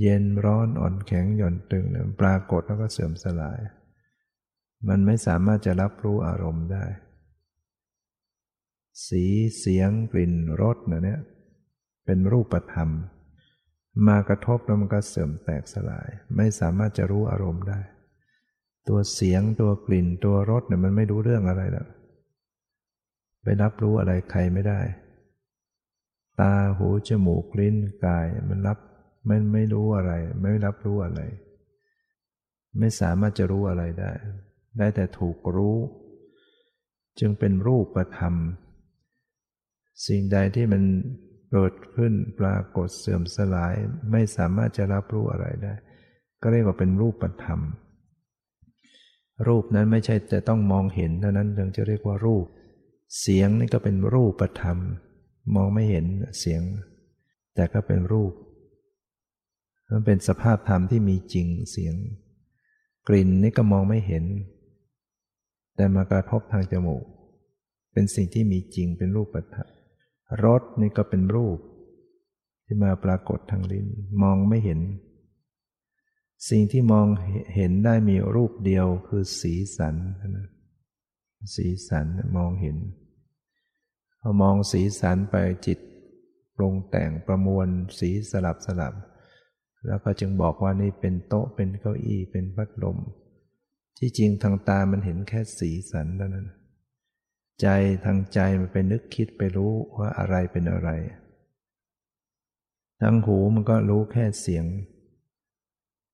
[0.00, 3.60] เย็นร้อนอ่อนแข็งหย่อนตึงเนี่ยปรากฏแล้วก็เสื่อมสลาย
[4.88, 6.84] มันไม่สามารถจะรับรู้อารมณ์ได้
[9.08, 9.24] สี
[9.58, 11.20] เสียงกลิ่นรสเนี่ย
[12.04, 12.88] เป็นรูปธรรม
[14.06, 17.80] มากระทบแล้วมันก็เสื่อมแตกสลาย ไม่สามารถจะรู้อารมณ์ได้
[18.88, 21.86] ตัวเสียงตัวกลิ่นตัวรสเนี่ยมันไม่รู้เรื่องอะไรแล้ว
[23.42, 24.80] ไปรับรู้อะไรใครไม่ได้
[26.40, 28.78] ตาหูจมูกลิ้นกายมันรับ
[29.28, 31.20] มันไม่รู้อะไร ไม่รับรู้อะไร
[32.78, 34.12] ไม่สามารถจะรู้อะไรได้
[34.78, 35.76] ได้แต่ถูกรู้
[37.18, 38.34] จึงเป็นรูปธรรม
[40.06, 40.82] สิ่งใดที่มัน
[41.52, 43.74] เกิดขึ้นปรากฏเสื่อมสลาย
[44.12, 45.74] ไม่สามารถจะรับรู้อะไรได้
[46.42, 47.60] ก็เรียกว่าเป็นรูปธรรม
[49.46, 52.46] รูปนั้นไม่ใช่แต่ต้องมองเห็นเท่านั้นถึงจะเรียกว่ารูป
[53.20, 54.78] เสียงนี่ก็เป็นรูปธรรม
[55.54, 56.06] มองไม่เห็น
[56.38, 56.62] เสียง
[57.54, 58.32] แต่ก็เป็นรูป
[59.90, 61.94] มันเป็นสภาพธรรมที่มีจริงเสียง
[63.08, 64.24] กลิ่นนี่ก็มองไม่เห็น
[65.76, 67.04] แต่มากระทบทางจมูก
[67.92, 69.44] เป็นสิ่งที่มีจริงเป็นรูปปัจ
[70.44, 71.58] รสนี่ก็เป็นรูป
[72.64, 73.86] ที่มาปรากฏทางลิ้น
[74.22, 74.80] มองไม่เห็น
[76.48, 77.06] สิ่งที่มอง
[77.54, 79.96] เห็นได้มีรูปเดียวคือสีสัน
[80.36, 80.48] นะ
[81.54, 82.76] สีสันมองเห็น
[84.20, 85.78] พอมองสีสันไปจิต
[86.56, 88.94] ปรุงแต่งประมวลสีสลับสลับ
[89.86, 92.98] แล้วก็จึงบอกว่านี่เป็นโต๊ะเป็นเก้าอี้เป็นพัดลม
[93.98, 96.46] ที่จริงทางตามันเห็นแค่สีสันเท่านั้น
[97.60, 97.68] ใจ
[98.04, 100.90] ทางใจมันไปนึกคิดไปรู้ว่าอะไรเป็นอะไร
[103.02, 104.64] ทางหูมันก็รู้แค่เสียง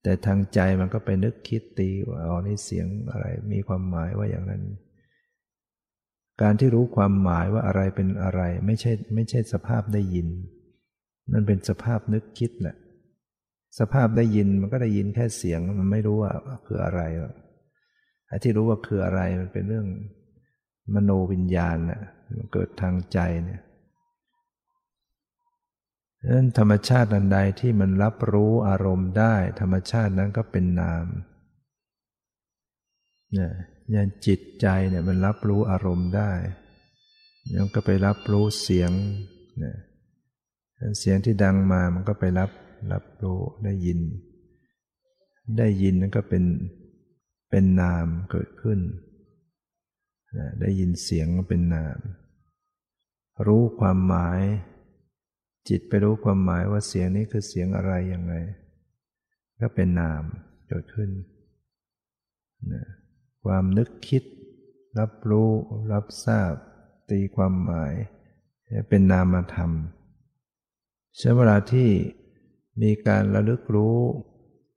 [0.02, 4.62] แต่ทางใจมันก็ไปนึกคิดตีว่าอ๋อนี่เสียงอะไร มีความหมายว่าอย่างนั้น
[6.42, 10.28] การที่รู้ความหมายว่าอะไรเป็นอะไร ไม่ใช่ไม่ใช่สภาพได้ยิน
[11.32, 12.76] นั่นเป็นสภาพนึกคิดแหละ
[13.78, 16.32] สภาพได้ยินมันก็ได้ยินแค่เสียงมันไม่รู้ว่า
[16.66, 17.34] คืออะไรหรอก
[18.26, 19.86] ไอ้ที่รู้ว่าคืออะไรมันเป็นเรื่อง
[20.94, 22.02] มโนวิญญาณนะ
[22.36, 23.62] มันเกิดทางใจเนี่ย
[26.20, 31.06] ดังนั้นธรรมชาติอันใดที่มันรับรู้อารมณ์ได้ ธรรมชาตินั้นก็เป็นนาม
[33.34, 33.52] เนี่ย
[33.94, 36.30] ย่างจิตใจเนี่ยมันรับรู้อารมณ์ได้
[37.60, 38.90] มันก็ไปรับรู้เสียง
[39.58, 39.76] เนี่ย
[40.98, 42.50] เสียงที่ดังมามันก็ไปรับ
[42.92, 44.00] รับรู้ได้ยิน
[45.58, 46.44] ได้ยินนั่นก็เป็น
[47.50, 48.80] เป็นนามเกิดขึ้น
[50.60, 51.98] ได้ยินเสียงเป็นนาม
[53.46, 54.40] รู้ความหมาย
[55.68, 58.34] จิตไปรู้ความหมายว่าเสียงนี้คือเสียงอะไรยังไง
[59.60, 60.22] ก็เป็นนาม
[60.68, 61.10] เกิดขึ้น
[63.44, 64.22] ความนึกคิด
[64.98, 65.50] รับรู้
[65.92, 66.52] รับทราบ
[67.10, 67.94] ตีความหมาย
[68.88, 69.70] เป็นนามธรรม
[71.18, 71.88] ใช้เวลาที่
[72.82, 73.96] มีการระลึกรู้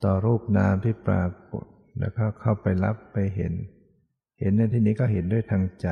[0.03, 1.65] ต่อรูปนามที่ปรากฏ
[1.99, 3.53] แล้วก็เข้าไปรับไปเห็น
[4.39, 5.87] เห็นในที่นี้ก็เห็นด้วยทางใจ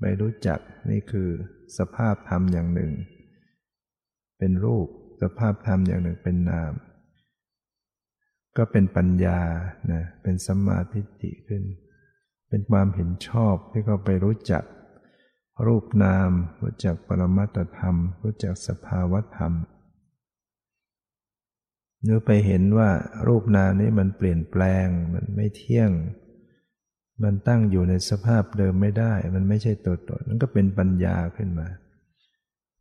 [0.00, 0.58] ไปรู้จัก
[0.90, 1.28] นี่คือ
[1.78, 2.92] สภาพธรรมอย่างหนึ่ง
[4.38, 4.86] เป็นรูป
[5.22, 6.72] สภาพธรรมอย่างหนึ่งเป็นนาม
[8.56, 9.40] ก็เป็นปัญญา
[9.92, 11.62] นะเป็นสัมมาธิิขึ้น
[12.48, 14.64] เป็นความเห็นชอบที่เขาไปรู้จัก
[15.66, 16.30] รูปนาม
[16.62, 19.52] รู้จักปรมัตธรรม รู้จักสภาวธรรม
[22.02, 22.90] หรือไปเห็นว่า
[23.26, 25.90] รูปนามนี้มันเปลี่ยนแปลง มันไม่เที่ยง
[27.22, 31.68] มันตั้งอยู่ในสภาพเดิมไม่ได้ มันไม่ใช่ตัวตนนั่นก็เป็นปัญญาขึ้นมา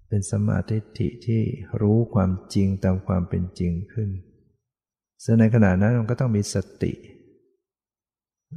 [0.07, 1.41] เป็นสมาธิิที่
[1.81, 4.09] รู้ความจริงตามความเป็นจริงขึ้น
[5.23, 6.93] ซึ่งในขณะนั้นมันก็ต้องมีสติ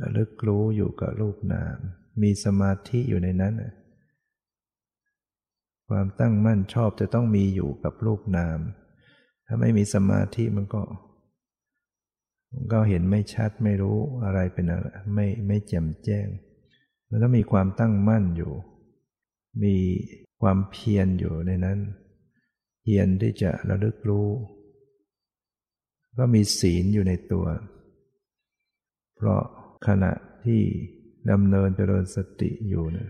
[0.01, 1.77] ระลึกรู้อยู่กับรูปนาม
[2.23, 3.55] มีสมาธิอยู่ในนั้น
[5.89, 8.59] ความตั้งมั่นชอบจะต้องมีอยู่กับรูปนาม
[9.47, 10.83] ถ้าไม่มีสมาธิมันก็
[12.53, 16.27] มันก็เห็นไม่ชัดไม่รู้อะไรเป็นอะไรไม่ไม่แจ่มแจ้ง
[17.09, 18.53] มันต้องมีความตั้งมั่นอยู่
[19.63, 19.77] มี
[20.41, 21.79] ความเพียรอยู่ในนั้น
[22.83, 24.29] เพียรที่จะระลึกรู้
[26.19, 27.47] ก็มีศีลอยู่ในตัว
[29.17, 29.41] เพราะ
[29.87, 30.13] ขณะ
[30.45, 30.63] ที่
[31.31, 33.09] ดำเนินเจริญสติอยู่นะ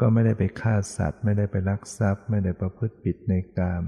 [0.00, 3.82] ก็ไม่ได้ไปฆ่าสัตว์ ไม่ได้ไปลักทรัพย์ ไม่ได้ประพฤติผิดในกาม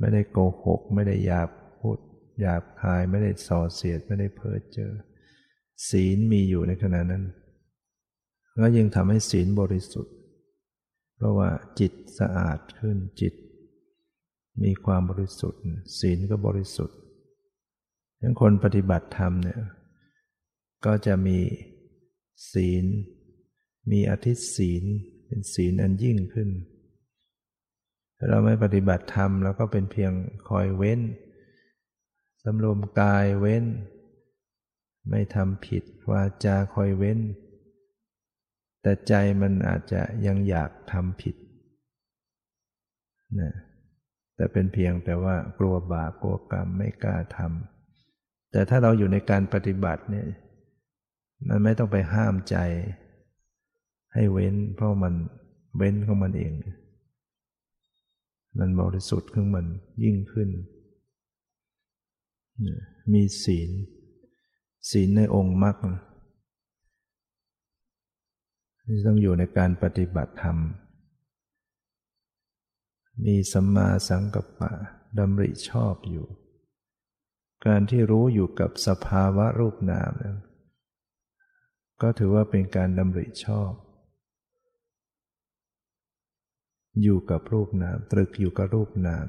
[0.00, 1.48] ไม่ได้โกหก ไม่ได้หยาบ
[1.80, 1.98] พูด
[2.40, 4.92] หยาบคาย ไม่ได้ส่อเสียด ไม่ได้เพ้อเจ้อ
[5.88, 7.24] ศีลมีอยู่ในขณะนั้น
[8.62, 10.14] ก็ยังทำให้ศีลบริสุทธิ์
[11.16, 13.34] เพราะว่าจิตสะอาดขึ้นจิต
[14.62, 15.60] มีความบริสุทธิ์
[15.98, 16.98] ศีลก็บริสุทธิ์
[18.26, 19.60] ทั้งคนปฏิบัติธรรมเนี่ย
[20.86, 21.38] ก็จะมี
[22.52, 22.84] ศีล
[23.90, 24.84] มีอธิศีล
[25.26, 26.48] เป็นศีลอันยิ่งขึ้น
[28.16, 30.12] ถ้าเราไม่ปฏิบัติธรรมเราก็เป็นเพียง
[30.48, 31.00] คอยเว้น
[32.42, 33.64] สำรวมกายเว้น
[35.10, 37.18] ไม่ทำผิดวาจาคอยเว้น
[38.82, 41.36] แต่ใจมันอาจจะยังอยากทำผิด
[43.40, 43.52] นะ
[44.36, 47.73] แต่เป็นเพียงแต่ว่ากลัวบาปกลัวกรรมไม่กล้าทำ
[48.54, 50.26] แต่ถ้าเราอยู่ในการปฏิบัติเนี่ย
[51.48, 52.56] มันไม่ต้องไปห้ามใจ
[54.14, 55.14] ให้เว้น เพราะมัน
[55.76, 56.52] เว้นของมันเอง
[58.58, 59.66] มันบริสุทธิ์ของมัน
[60.04, 60.48] ยิ่งขึ้น
[63.12, 63.70] มีศีล
[64.90, 65.76] ศีลในองค์มรรค
[68.84, 70.58] ที่ต้องอยู่ในการปฏิบัติธรรม
[73.24, 74.72] มีสัมมาสังกัปปะ
[75.18, 76.26] ดำริชอบอยู่
[77.66, 80.36] การที่รู้อยู่กับสภาวะรูปนามน
[82.02, 83.72] ก็ถือว่าเป็นการดำริชอบ
[87.02, 89.26] อยู่กับรูปนาม ตรึกอยู่กับรูปนาม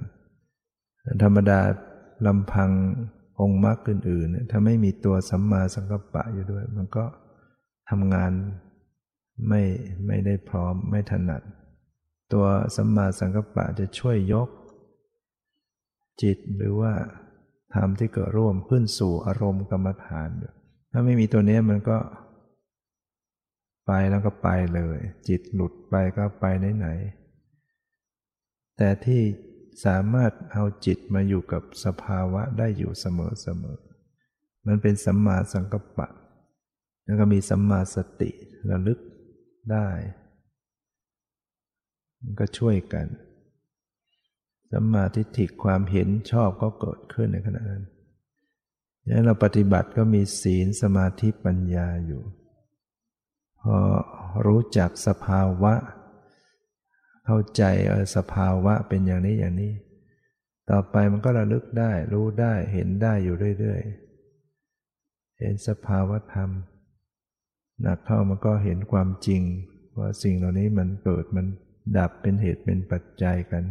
[1.23, 1.59] ธรรมดา
[2.27, 2.71] ลำพัง
[3.41, 7.05] องค์มรรคอื่นๆถ้าไม่มีตัวสัมมาสังกัปปะอยู่ด้วย มันก็
[7.89, 8.31] ทำงาน
[9.47, 9.61] ไม่
[10.07, 11.41] ไม่ได้พร้อมไม่ถนัด
[12.33, 14.49] ตัวสัมมาสังกัปปะจะช่วยยก
[16.21, 16.93] จิตหรือว่า
[17.75, 20.29] ธรรมที่เกิดร่วมขึ้นสู่อารมณ์กรรมฐาน
[20.91, 21.97] ถ้าไม่มีตัวนี้มันก็
[23.87, 26.45] ไปแล้วก็ไปเลย จิตหลุดไปก็ไป
[26.77, 29.21] ไหนๆแต่ที่
[29.85, 33.05] สามารถเอาจิตมาอยู่กับสภาวะได้อยู่เส
[33.61, 36.07] มอๆมันเป็นสัมมาสังกัปปะ
[37.05, 38.31] แล้วก็มีสัมมาสติ
[38.69, 38.99] ระลึก
[39.71, 39.89] ได้
[42.21, 43.05] มันก็ช่วยกัน
[44.71, 47.83] สัมมาทิฏฐิความเห็นชอบก็เกิดขึ้นในขณะนั้น
[49.05, 52.21] ดังนั้นเราปฏิบัติก็มีศีลสมาธิปัญญาอยู่
[53.61, 53.77] พอ
[54.45, 55.73] รู้จักสภาวะ
[57.25, 59.73] เข้าใจเออสภาวะเป็นอย่างนี้อย่างนี้
[60.69, 66.49] ต่อไปมันก็ระลึกได้ รู้ได้เห็นได้อยู่เรื่อยๆ เห็นสภาวะธรรม
[67.81, 69.41] หนักเข้ามันก็เห็นความจริง
[69.97, 71.45] ว่าสิ่งเหล่านี้มันเกิดมัน
[71.97, 73.63] ดับเป็นเหตุเป็นปัจจัยกัน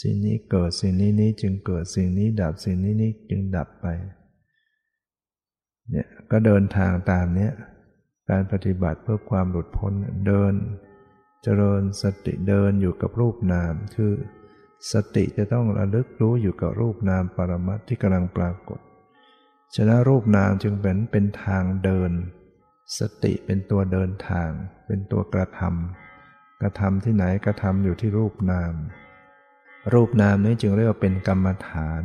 [0.00, 3.86] สิ่งนี้เกิดสิ่งนี้นี้จึงเกิดสิ่งนี้ดับสิ่งนี้นี้จึงดับไป
[5.90, 7.52] เนี่ยก็เดินทางตามเนี้ย
[8.30, 9.92] การปฏิบัติเพื่อความหลุดพ้น
[10.26, 10.54] เดิน
[11.42, 14.12] เจริญสติเดินอยู่กับรูปนาม คือ
[14.92, 18.80] สติจะต้องระลึกรู้อยู่กับรูปนามปรมัตที่กำลังปรากฏ
[19.74, 22.10] ฉะนั้นรูปนามจึงเป็นเป็นทางเดิน
[22.98, 24.50] สติเป็นตัวเดินทาง
[24.86, 28.72] เป็นตัวกระทำกระทำที่ไหนกระทำอยู่ที่รูปนาม
[29.92, 32.02] รูปนามนี้จึงเรียกว่าเป็นกรรมฐาน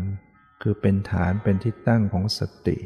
[0.62, 2.78] คือเป็นฐานเป็นที่ตั้งของสติ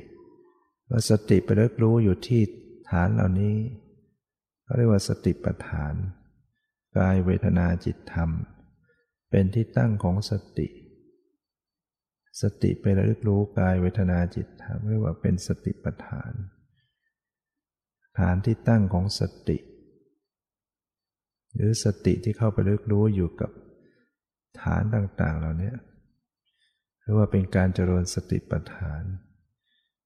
[0.89, 2.41] ว่าสติไปเลิกรู้อยู่ที่
[2.89, 3.57] ฐานเหล่านี้
[4.63, 5.93] เขาเรียกว่าสติปัฏฐาน
[6.97, 8.29] กายเวทนาจิตธรรม
[9.31, 10.67] เป็นที่ตั้งของสติ
[12.41, 16.33] สติไประลึกรู้กายเวทนาจิตธรรมเรียกว่าเป็นสติปัฏฐาน
[18.19, 19.57] ฐานที่ตั้งของสติ
[21.55, 23.51] หรือสติที่เข้าไปลึกรู้อยู่กับ
[24.61, 25.73] ฐานต่างๆ เหล่านี้
[27.01, 29.03] เรียกว่าเป็นการเจริญสติปัฏฐาน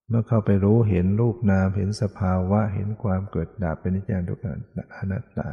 [0.07, 4.59] เมื่อเข้าไปรู้เห็นรูปนามเห็นสภาวะเห็นความเกิดดับเป็นนิจจังทุกขัง
[4.95, 5.49] อนัตตา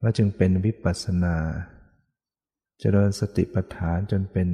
[0.00, 1.36] ก็จึงเป็นวิปัสนา
[2.80, 4.48] เจริญสติปัฏฐานจนเป็น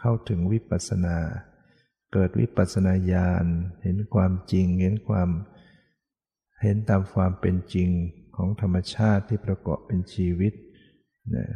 [0.00, 1.16] เข้าถึงวิปัสนา
[2.12, 3.46] เกิดวิปัสนาญาณ
[3.82, 5.28] เห็นความจริงเห็นความ
[6.62, 7.88] เห็นตามความเป็นจริง
[8.36, 10.52] ของธรรมชาติที่ประกอบเป็นชีวิต
[11.34, 11.46] นะ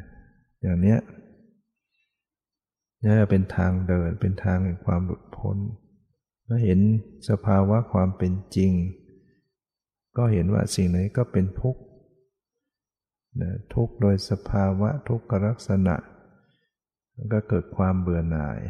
[0.61, 0.98] อย่างเนี้ย
[3.05, 5.57] นี่เป็นทางเดินเป็นทางแห่งความหลุดพ้น
[6.44, 6.80] เมื่อเห็น
[7.28, 8.72] สภาวะความเป็นจริง
[10.16, 11.82] ก็เห็นว่าสิ่งนี้ก็เป็นทุกข์
[13.74, 15.96] ทุกข์โดยสภาวะทุกขลักษณะ
[17.32, 18.61] ก็เกิดความเบื่อหน่าย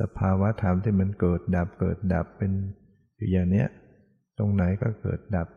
[0.00, 2.52] สภาวะธรรมที่มันเกิดดับเกิดดับเป็น
[3.16, 3.68] อยู่อย่างเนี้ย
[4.38, 5.48] ตรงไหนก็เกิดดับ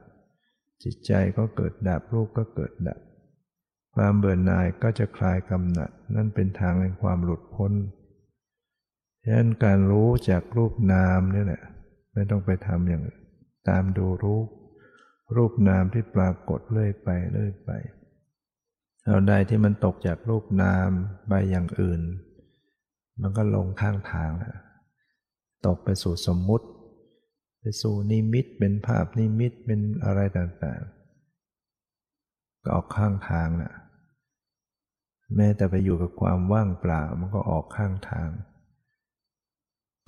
[0.84, 2.99] จิตใจก็เกิดดับรูปก็เกิดดับ
[3.96, 7.72] ความเบื่อหน่ายก็จะคลายกำหนัด นั่นเป็นทางแห่งความหลุดพ้น
[9.24, 11.64] ฉะนั้นการรู้จากรูปนามนี่แหละ
[12.14, 13.04] ไม่ต้องไปทำอย่าง
[13.70, 14.48] ตามดูรูป
[15.36, 17.72] รูปนามที่ปรากฏเรื่อยไปเรื่อยไป
[19.06, 20.89] เอาใดที่มันตกจากรูปนาม
[21.28, 22.02] ไปอย่างอื่น
[23.22, 24.58] มันก็ลงข้างทางแล้ว
[25.66, 26.68] ตกไปสู่สมมุติ
[27.60, 33.74] ไปสู่นิมิตเป็นภาพนิมิตเป็นอะไรต่างๆ ก็ออกข้างทางแหละ
[35.36, 38.29] แม้แต่ไปอยู่กับความว่างเปล่ามันก็ออกข้างทาง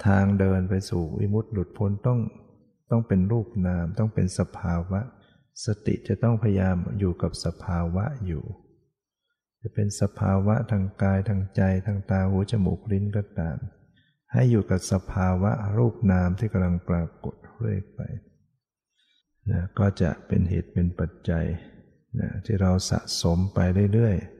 [0.05, 2.19] ทางเดินไปสู่วิมุตติหลุดพ้นต้อง
[2.91, 4.99] ต้องเป็นรูปนามต้องเป็นสภาวะ
[5.65, 8.43] สติจะต้องพยายามอยู่กับสภาวะอยู่
[9.61, 13.57] จะเป็นสภาวะทางกายทางใจทางตาหูจมูกลิ้นก็ตาม
[14.32, 17.99] ให้อยู่กับสภาวะรูปนามที่กำลังปรากฏเรื่อยไป
[19.51, 21.45] นะก็จะเป็นเหตุเป็นปัจจัย
[22.19, 23.59] นะที่เราสะสมไป
[23.93, 24.35] เรื่อยๆ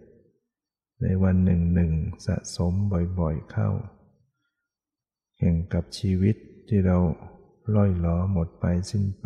[1.02, 1.92] ในวันหนึ่งหนึ่ง
[2.26, 2.74] สะสม
[3.20, 3.70] บ่อยๆเข้า
[5.38, 6.36] แข่งกับชีวิต
[6.68, 6.98] ที่เรา
[7.76, 9.26] ล่อยหลอหมดไปสิ้นไป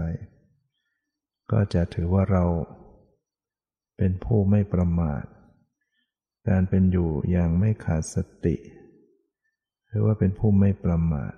[1.52, 2.46] ก็จะถือว่าเรา
[3.98, 5.24] เป็นผู้ไม่ประมาท
[6.50, 8.56] การเป็นอยู่อย่างไม่ขาดสติ
[9.88, 11.34] หรือว่าเป็นผู้ไม่ประมาท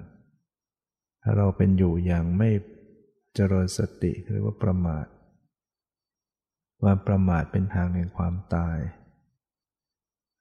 [1.22, 2.50] ถ้าเราเป็นอยู่อย่างไม่
[3.36, 5.06] เจริญสติหรือว่าประมาท
[6.82, 8.78] ความประมาทเป็นทางแห่งความตาย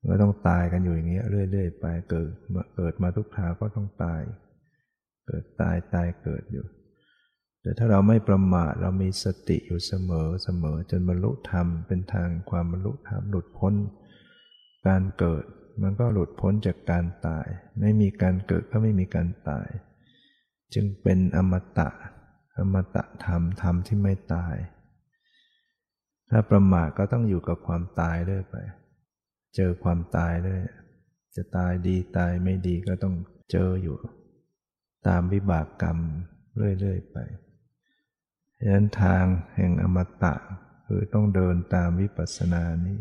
[0.08, 2.28] ก็ต้องตายกันอยู่อย่างนี้เรื่อยๆไปเกิด
[2.76, 4.20] เกิดมาทุกทาก็ต้องตาย
[5.26, 6.66] เกิดตายตายเกิดอยู่
[7.62, 13.74] แต่ถ้าเราไม่ประมาทเรามีสติอยู่เสมอเสมอจนบรรลุธรรมเป็นทางความบรรลุธรรมหลุดพ้น
[14.86, 15.44] การเกิด
[15.82, 17.46] มันก็หลุดพ้นจากการตาย
[17.80, 19.68] ไม่มีการเกิดก็ไม่มีการตาย
[20.74, 21.88] จึงเป็นอมตะ
[22.58, 24.56] อมตะธรรมธรรมที่ไม่ตาย
[26.30, 28.56] ถ้าประมาทก็ต้องอยู่กับความตายเรื่อยไป
[29.56, 30.60] เจอความตายด้วย
[31.36, 33.14] จะตายดีตายไม่ดีก็ต้อง
[33.50, 33.96] เจออยู่
[35.06, 35.98] ตามวิบากกรรม
[36.56, 37.16] เรื่อยๆไป
[38.58, 39.24] ฉะนั้นทาง
[39.54, 40.34] แห่งอมตะ
[40.86, 42.98] คือต้องเดินตามวิปัสสนานี้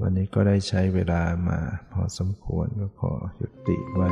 [0.00, 1.58] วันนี้ก็ได้ใช้เวลามา
[1.92, 4.10] พอสมควรก็ขอหยุดติไว้